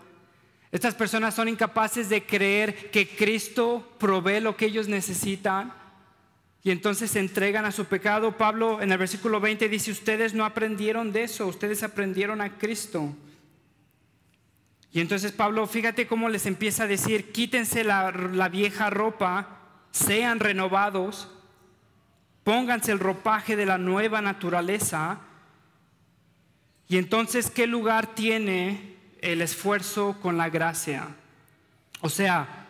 [0.72, 5.85] Estas personas son incapaces de creer que Cristo provee lo que ellos necesitan.
[6.66, 8.36] Y entonces se entregan a su pecado.
[8.36, 13.14] Pablo en el versículo 20 dice, ustedes no aprendieron de eso, ustedes aprendieron a Cristo.
[14.90, 19.60] Y entonces Pablo, fíjate cómo les empieza a decir, quítense la, la vieja ropa,
[19.92, 21.30] sean renovados,
[22.42, 25.20] pónganse el ropaje de la nueva naturaleza.
[26.88, 31.14] Y entonces, ¿qué lugar tiene el esfuerzo con la gracia?
[32.00, 32.65] O sea,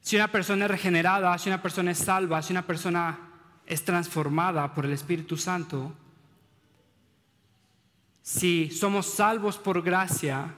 [0.00, 3.18] si una persona es regenerada, si una persona es salva, si una persona
[3.66, 5.92] es transformada por el Espíritu Santo,
[8.22, 10.54] si somos salvos por gracia,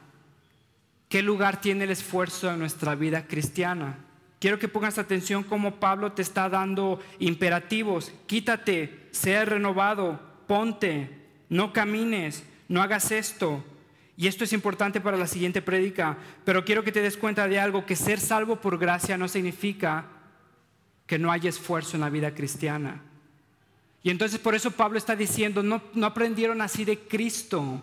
[1.08, 3.98] ¿qué lugar tiene el esfuerzo en nuestra vida cristiana?
[4.38, 8.12] Quiero que pongas atención como Pablo te está dando imperativos.
[8.26, 13.64] Quítate, sea renovado, ponte, no camines, no hagas esto,
[14.16, 17.58] y esto es importante para la siguiente prédica, pero quiero que te des cuenta de
[17.58, 20.04] algo, que ser salvo por gracia no significa
[21.06, 23.02] que no haya esfuerzo en la vida cristiana.
[24.02, 27.82] Y entonces por eso Pablo está diciendo, no, no aprendieron así de Cristo,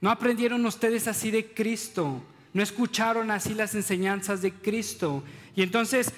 [0.00, 5.24] no aprendieron ustedes así de Cristo, no escucharon así las enseñanzas de Cristo.
[5.54, 6.12] Y entonces,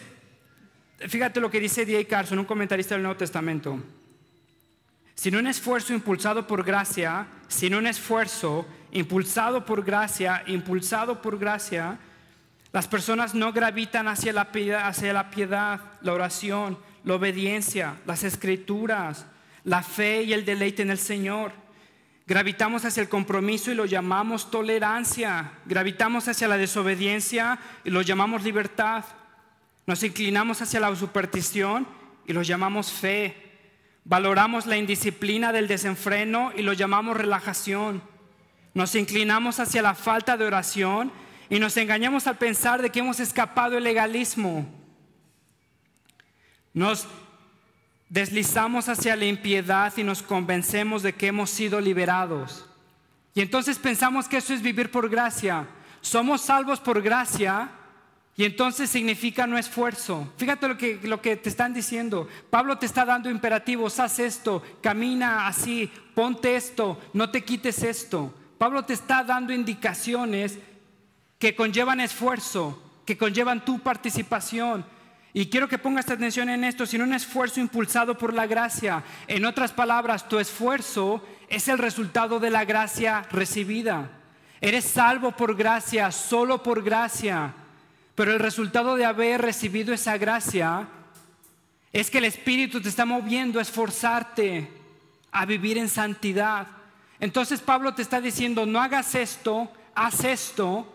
[0.99, 2.05] fíjate lo que dice D.A.
[2.05, 3.79] Carson, un comentarista del Nuevo Testamento.
[5.15, 11.99] Sin un esfuerzo impulsado por gracia, sin un esfuerzo impulsado por gracia, impulsado por gracia,
[12.73, 18.25] las personas no gravitan hacia la, piedad, hacia la piedad, la oración, la obediencia, las
[18.25, 19.27] escrituras,
[19.65, 21.53] la fe y el deleite en el Señor.
[22.27, 25.53] Gravitamos hacia el compromiso y lo llamamos tolerancia.
[25.65, 29.05] Gravitamos hacia la desobediencia y lo llamamos libertad.
[29.87, 31.89] Nos inclinamos hacia la superstición
[32.27, 33.35] y lo llamamos fe.
[34.05, 38.03] Valoramos la indisciplina del desenfreno y lo llamamos relajación.
[38.79, 41.11] Nos inclinamos hacia la falta de oración
[41.51, 44.69] y nos engañamos al pensar de que hemos escapado del legalismo.
[46.73, 47.09] Nos
[48.09, 52.67] deslizamos hacia la impiedad y nos convencemos de que hemos sido liberados.
[53.35, 55.67] Y entonces pensamos que eso es vivir por gracia.
[56.01, 57.71] Somos salvos por gracia
[58.37, 60.33] y entonces significa no esfuerzo.
[60.37, 62.29] Fíjate lo que, lo que te están diciendo.
[62.49, 68.33] Pablo te está dando imperativos, haz esto, camina así, ponte esto, no te quites esto.
[68.59, 70.59] Pablo te está dando indicaciones
[71.39, 74.85] que conllevan esfuerzo, que conllevan tu participación.
[75.33, 79.05] Y quiero que pongas atención en esto, sino un esfuerzo impulsado por la gracia.
[79.29, 84.11] En otras palabras, tu esfuerzo es el resultado de la gracia recibida.
[84.61, 87.55] Eres salvo por gracia, solo por gracia.
[88.15, 90.89] Pero el resultado de haber recibido esa gracia
[91.93, 94.69] es que el Espíritu te está moviendo a esforzarte
[95.31, 96.67] a vivir en santidad.
[97.21, 100.87] Entonces Pablo te está diciendo, no hagas esto, haz esto,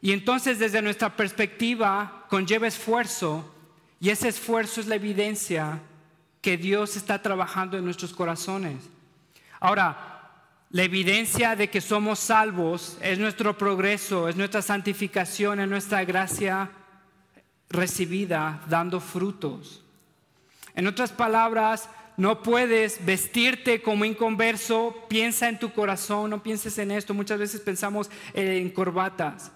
[0.00, 3.52] y entonces desde nuestra perspectiva conlleva esfuerzo,
[4.00, 5.80] y ese esfuerzo es la evidencia
[6.40, 8.76] que Dios está trabajando en nuestros corazones.
[9.60, 10.10] Ahora,
[10.70, 16.70] la evidencia de que somos salvos es nuestro progreso, es nuestra santificación, es nuestra gracia
[17.68, 19.82] recibida dando frutos.
[20.74, 21.88] En otras palabras,
[22.20, 27.14] no puedes vestirte como inconverso, piensa en tu corazón, no pienses en esto.
[27.14, 29.50] Muchas veces pensamos en corbatas.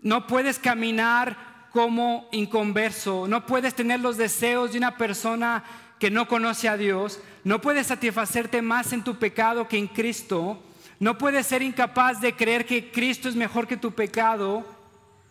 [0.00, 5.64] No puedes caminar como inconverso, no puedes tener los deseos de una persona
[5.98, 10.62] que no conoce a Dios, no puedes satisfacerte más en tu pecado que en Cristo,
[11.00, 14.64] no puedes ser incapaz de creer que Cristo es mejor que tu pecado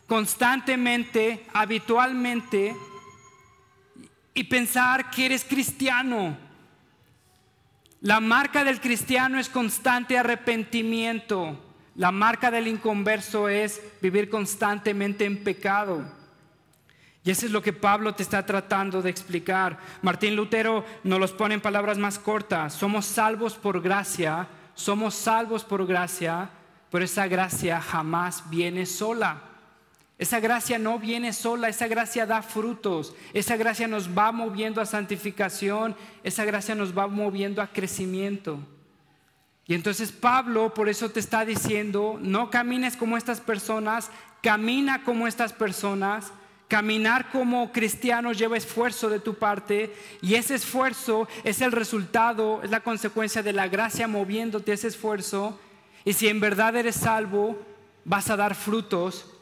[0.08, 2.76] constantemente, habitualmente,
[4.34, 6.44] y pensar que eres cristiano.
[8.06, 11.60] La marca del cristiano es constante arrepentimiento.
[11.96, 16.04] La marca del inconverso es vivir constantemente en pecado.
[17.24, 19.80] Y eso es lo que Pablo te está tratando de explicar.
[20.04, 22.76] Martín Lutero nos los pone en palabras más cortas.
[22.76, 26.52] Somos salvos por gracia, somos salvos por gracia,
[26.92, 29.42] pero esa gracia jamás viene sola.
[30.18, 34.86] Esa gracia no viene sola, esa gracia da frutos, esa gracia nos va moviendo a
[34.86, 35.94] santificación,
[36.24, 38.60] esa gracia nos va moviendo a crecimiento.
[39.68, 44.10] Y entonces Pablo por eso te está diciendo, no camines como estas personas,
[44.42, 46.32] camina como estas personas.
[46.68, 49.94] Caminar como cristiano lleva esfuerzo de tu parte
[50.24, 55.60] y ese esfuerzo es el resultado, es la consecuencia de la gracia moviéndote ese esfuerzo.
[56.06, 57.60] Y si en verdad eres salvo,
[58.04, 59.35] vas a dar frutos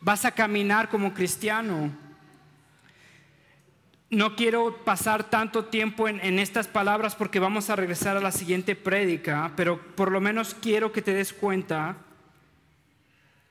[0.00, 1.90] vas a caminar como cristiano.
[4.08, 8.74] No quiero pasar tanto tiempo en, estas palabras porque vamos a regresar a la siguiente
[8.74, 11.96] prédica, pero por lo menos quiero que te des cuenta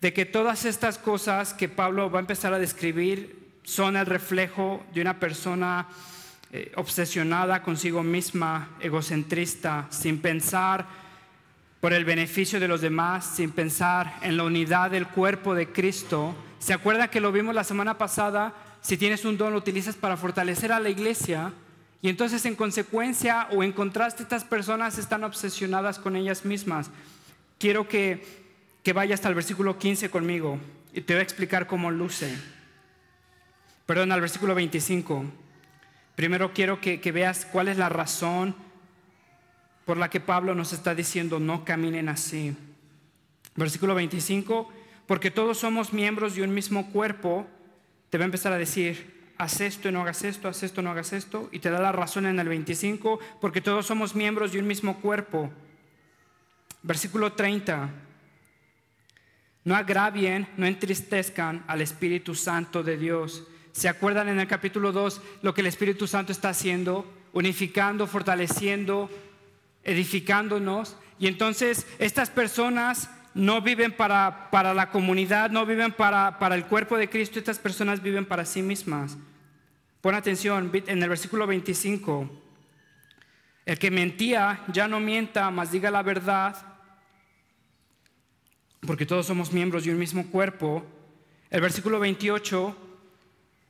[0.02, 4.84] de que todas estas cosas que Pablo va a empezar a describir son el reflejo
[4.94, 5.88] de una persona
[6.52, 11.09] eh, obsesionada consigo misma, egocentrista, sin pensar
[11.80, 16.36] por el beneficio de los demás, sin pensar en la unidad del cuerpo de Cristo.
[16.60, 18.54] ¿Se acuerda que lo vimos la semana pasada?
[18.82, 21.54] Si tienes un don, lo utilizas para fortalecer a la iglesia.
[22.02, 26.92] Y entonces en consecuencia o en contraste estas personas están obsesionadas con ellas mismas.
[27.58, 28.26] Quiero que,
[28.84, 30.60] que vaya hasta el versículo 15 conmigo
[30.94, 32.38] y te voy a explicar cómo luce.
[33.86, 35.26] Perdón, al versículo 25.
[36.16, 38.56] Primero quiero que, que veas cuál es la razón
[39.90, 42.56] por la que Pablo nos está diciendo no caminen así.
[43.56, 44.70] Versículo 25,
[45.08, 47.48] porque todos somos miembros de un mismo cuerpo,
[48.12, 50.84] te va a empezar a decir, haz esto y no hagas esto, haz esto y
[50.84, 54.52] no hagas esto, y te da la razón en el 25, porque todos somos miembros
[54.52, 55.50] de un mismo cuerpo.
[56.84, 57.90] Versículo 30,
[59.64, 63.48] no agravien, no entristezcan al Espíritu Santo de Dios.
[63.72, 67.12] ¿Se acuerdan en el capítulo 2 lo que el Espíritu Santo está haciendo?
[67.34, 69.10] Unificando, fortaleciendo,
[69.90, 70.96] edificándonos.
[71.18, 76.66] Y entonces estas personas no viven para, para la comunidad, no viven para, para el
[76.66, 79.18] cuerpo de Cristo, estas personas viven para sí mismas.
[80.02, 82.30] Pon atención, en el versículo 25,
[83.66, 86.56] el que mentía ya no mienta, mas diga la verdad,
[88.86, 90.86] porque todos somos miembros de un mismo cuerpo.
[91.50, 92.78] El versículo 28,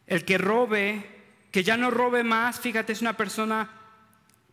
[0.08, 1.06] el que robe,
[1.52, 3.79] que ya no robe más, fíjate, es una persona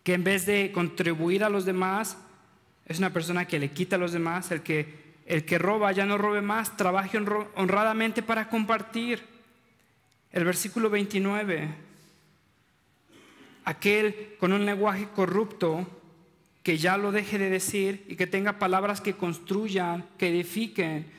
[0.06, 2.16] que en vez de contribuir a los demás,
[2.86, 6.06] es una persona que le quita a los demás, el que, el que roba ya
[6.06, 7.18] no robe más, trabaje
[7.56, 9.20] honradamente para compartir.
[10.30, 11.70] El versículo 29,
[13.64, 15.84] aquel con un lenguaje corrupto,
[16.62, 21.10] que ya lo deje de decir y que tenga palabras que construyan, que edifiquen.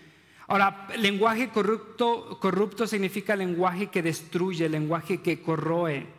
[0.47, 6.16] Ahora, lenguaje corrupto, corrupto significa lenguaje que destruye, lenguaje que corroe.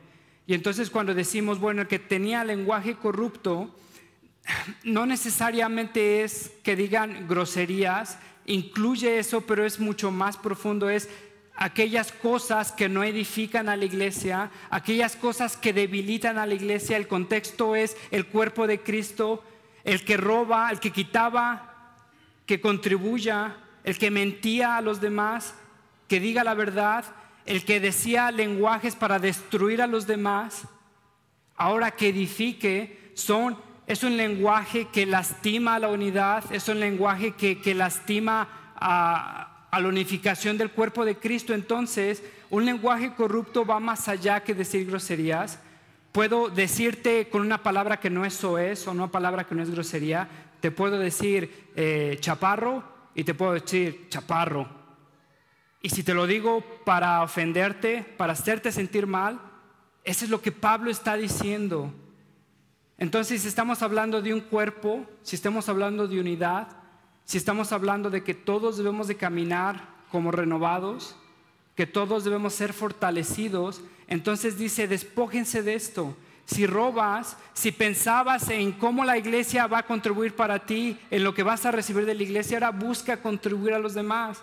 [0.49, 3.69] Y entonces cuando decimos, bueno, el que tenía lenguaje corrupto,
[4.83, 11.11] no necesariamente es que digan groserías, incluye eso, pero es mucho más profundo, es
[11.55, 16.97] aquellas cosas que no edifican a la iglesia, aquellas cosas que debilitan a la iglesia.
[16.97, 19.45] El contexto es el cuerpo de Cristo,
[19.85, 21.95] el que roba, el que quitaba,
[22.47, 25.53] que contribuya, el que mentía a los demás,
[26.09, 27.05] que diga la verdad,
[27.49, 30.69] el que decía lenguajes para destruir a los demás,
[31.57, 37.33] ahora que edifique, son, es un lenguaje que lastima a la unidad, es un lenguaje
[37.33, 43.81] que, que lastima a la unificación del cuerpo de Cristo, entonces un lenguaje corrupto va
[43.81, 45.59] más allá que decir groserías.
[46.13, 49.71] Puedo decirte con una palabra que no es soez o una palabra que no es
[49.71, 50.29] grosería,
[50.61, 52.85] te puedo decir eh, chaparro
[53.15, 54.78] y te puedo decir chaparro.
[55.81, 59.41] Y si te lo digo para ofenderte, para hacerte sentir mal,
[60.05, 61.93] eso es lo que Pablo está diciendo.
[62.97, 66.68] Entonces, si estamos hablando de un cuerpo, si estamos hablando de unidad,
[67.24, 71.14] si estamos hablando de que todos debemos de caminar como renovados,
[71.76, 76.16] que todos debemos ser fortalecidos, entonces dice, despójense de esto.
[76.45, 81.35] Si robas, si pensabas en cómo la iglesia va a contribuir para ti, en lo
[81.35, 84.43] que vas a recibir de la iglesia, ahora busca contribuir a los demás.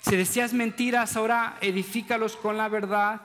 [0.00, 3.20] Si decías mentiras, ahora edifícalos con la verdad.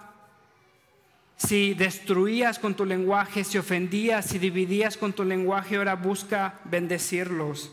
[1.37, 7.71] Si destruías con tu lenguaje, si ofendías, si dividías con tu lenguaje, ahora busca bendecirlos.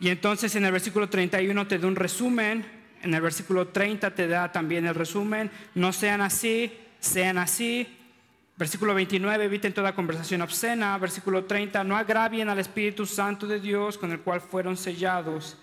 [0.00, 2.64] Y entonces en el versículo 31 te da un resumen,
[3.02, 7.94] en el versículo 30 te da también el resumen, no sean así, sean así.
[8.56, 10.98] Versículo 29, eviten toda conversación obscena.
[10.98, 15.56] Versículo 30, no agravien al Espíritu Santo de Dios con el cual fueron sellados.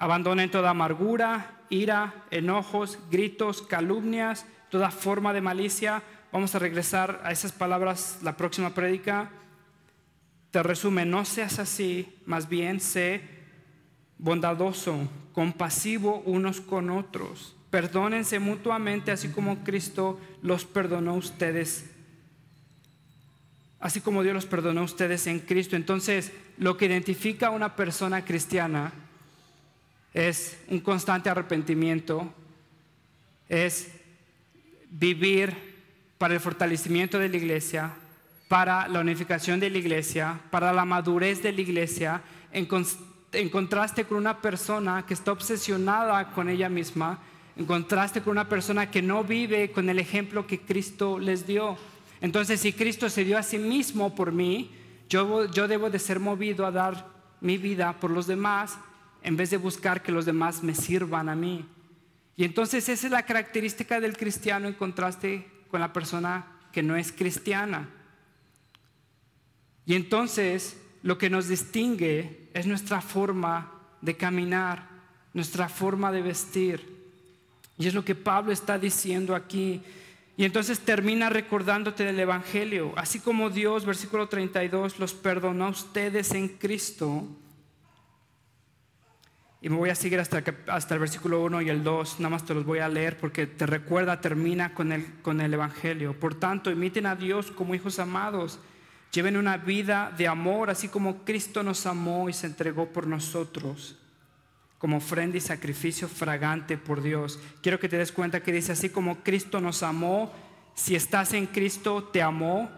[0.00, 6.02] Abandonen toda amargura, ira, enojos, gritos, calumnias, toda forma de malicia.
[6.32, 9.30] Vamos a regresar a esas palabras la próxima prédica.
[10.50, 13.40] Te resume, no seas así, más bien sé
[14.16, 17.54] bondadoso, compasivo unos con otros.
[17.68, 21.90] Perdónense mutuamente, así como Cristo los perdonó a ustedes.
[23.78, 25.76] Así como Dios los perdonó a ustedes en Cristo.
[25.76, 28.92] Entonces, lo que identifica a una persona cristiana
[30.12, 32.32] es un constante arrepentimiento,
[33.48, 33.92] es
[34.90, 35.56] vivir
[36.18, 37.92] para el fortalecimiento de la iglesia,
[38.48, 44.18] para la unificación de la iglesia, para la madurez de la iglesia, en contraste con
[44.18, 47.20] una persona que está obsesionada con ella misma,
[47.56, 51.76] en contraste con una persona que no vive con el ejemplo que Cristo les dio.
[52.20, 54.70] Entonces, si Cristo se dio a sí mismo por mí,
[55.08, 57.06] yo, yo debo de ser movido a dar
[57.40, 58.78] mi vida por los demás
[59.22, 61.66] en vez de buscar que los demás me sirvan a mí.
[62.36, 66.96] Y entonces esa es la característica del cristiano en contraste con la persona que no
[66.96, 67.88] es cristiana.
[69.86, 74.88] Y entonces lo que nos distingue es nuestra forma de caminar,
[75.34, 77.00] nuestra forma de vestir.
[77.78, 79.82] Y es lo que Pablo está diciendo aquí.
[80.36, 82.92] Y entonces termina recordándote del Evangelio.
[82.96, 87.26] Así como Dios, versículo 32, los perdonó a ustedes en Cristo.
[89.62, 92.20] Y me voy a seguir hasta, hasta el versículo 1 y el 2.
[92.20, 95.52] Nada más te los voy a leer porque te recuerda, termina con el, con el
[95.52, 96.18] Evangelio.
[96.18, 98.58] Por tanto, imiten a Dios como hijos amados.
[99.12, 103.96] Lleven una vida de amor, así como Cristo nos amó y se entregó por nosotros
[104.80, 107.38] como ofrenda y sacrificio fragante por Dios.
[107.60, 110.32] Quiero que te des cuenta que dice así como Cristo nos amó,
[110.74, 112.70] si estás en Cristo te amó,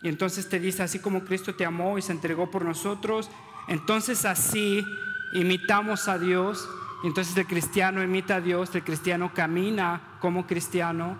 [0.00, 3.28] y entonces te dice así como Cristo te amó y se entregó por nosotros,
[3.66, 4.84] entonces así
[5.32, 6.68] imitamos a Dios,
[7.04, 11.18] entonces el cristiano imita a Dios, el cristiano camina como cristiano,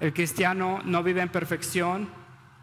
[0.00, 2.08] el cristiano no vive en perfección,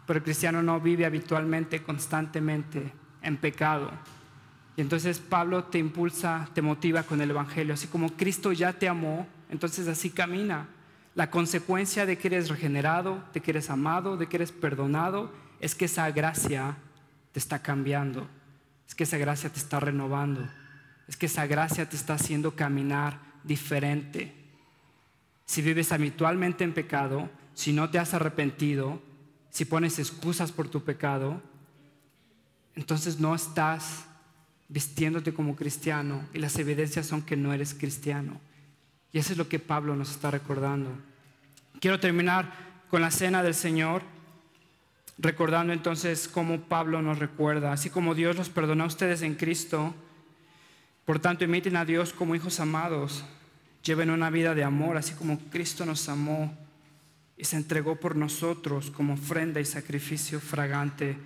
[0.06, 2.92] pero el cristiano no vive habitualmente, constantemente
[3.22, 3.90] en pecado.
[4.76, 8.88] Y entonces Pablo te impulsa, te motiva con el Evangelio, así como Cristo ya te
[8.88, 10.66] amó, entonces así camina.
[11.14, 15.74] La consecuencia de que eres regenerado, de que eres amado, de que eres perdonado, es
[15.74, 16.76] que esa gracia
[17.32, 18.26] te está cambiando,
[18.86, 20.48] es que esa gracia te está renovando,
[21.08, 24.34] es que esa gracia te está haciendo caminar diferente.
[25.46, 29.02] Si vives habitualmente en pecado, si no te has arrepentido,
[29.50, 31.42] si pones excusas por tu pecado,
[32.74, 34.06] entonces no estás
[34.68, 38.40] vistiéndote como cristiano y las evidencias son que no eres cristiano.
[39.12, 40.90] Y eso es lo que Pablo nos está recordando.
[41.80, 42.50] Quiero terminar
[42.88, 44.02] con la cena del Señor,
[45.22, 49.94] recordando entonces cómo Pablo nos recuerda, así como Dios los perdonó a ustedes en Cristo,
[51.04, 53.24] por tanto imiten a Dios como hijos amados,
[53.84, 56.52] lleven una vida de amor, así como Cristo nos amó
[57.36, 61.16] y se entregó por nosotros como ofrenda y sacrificio fragante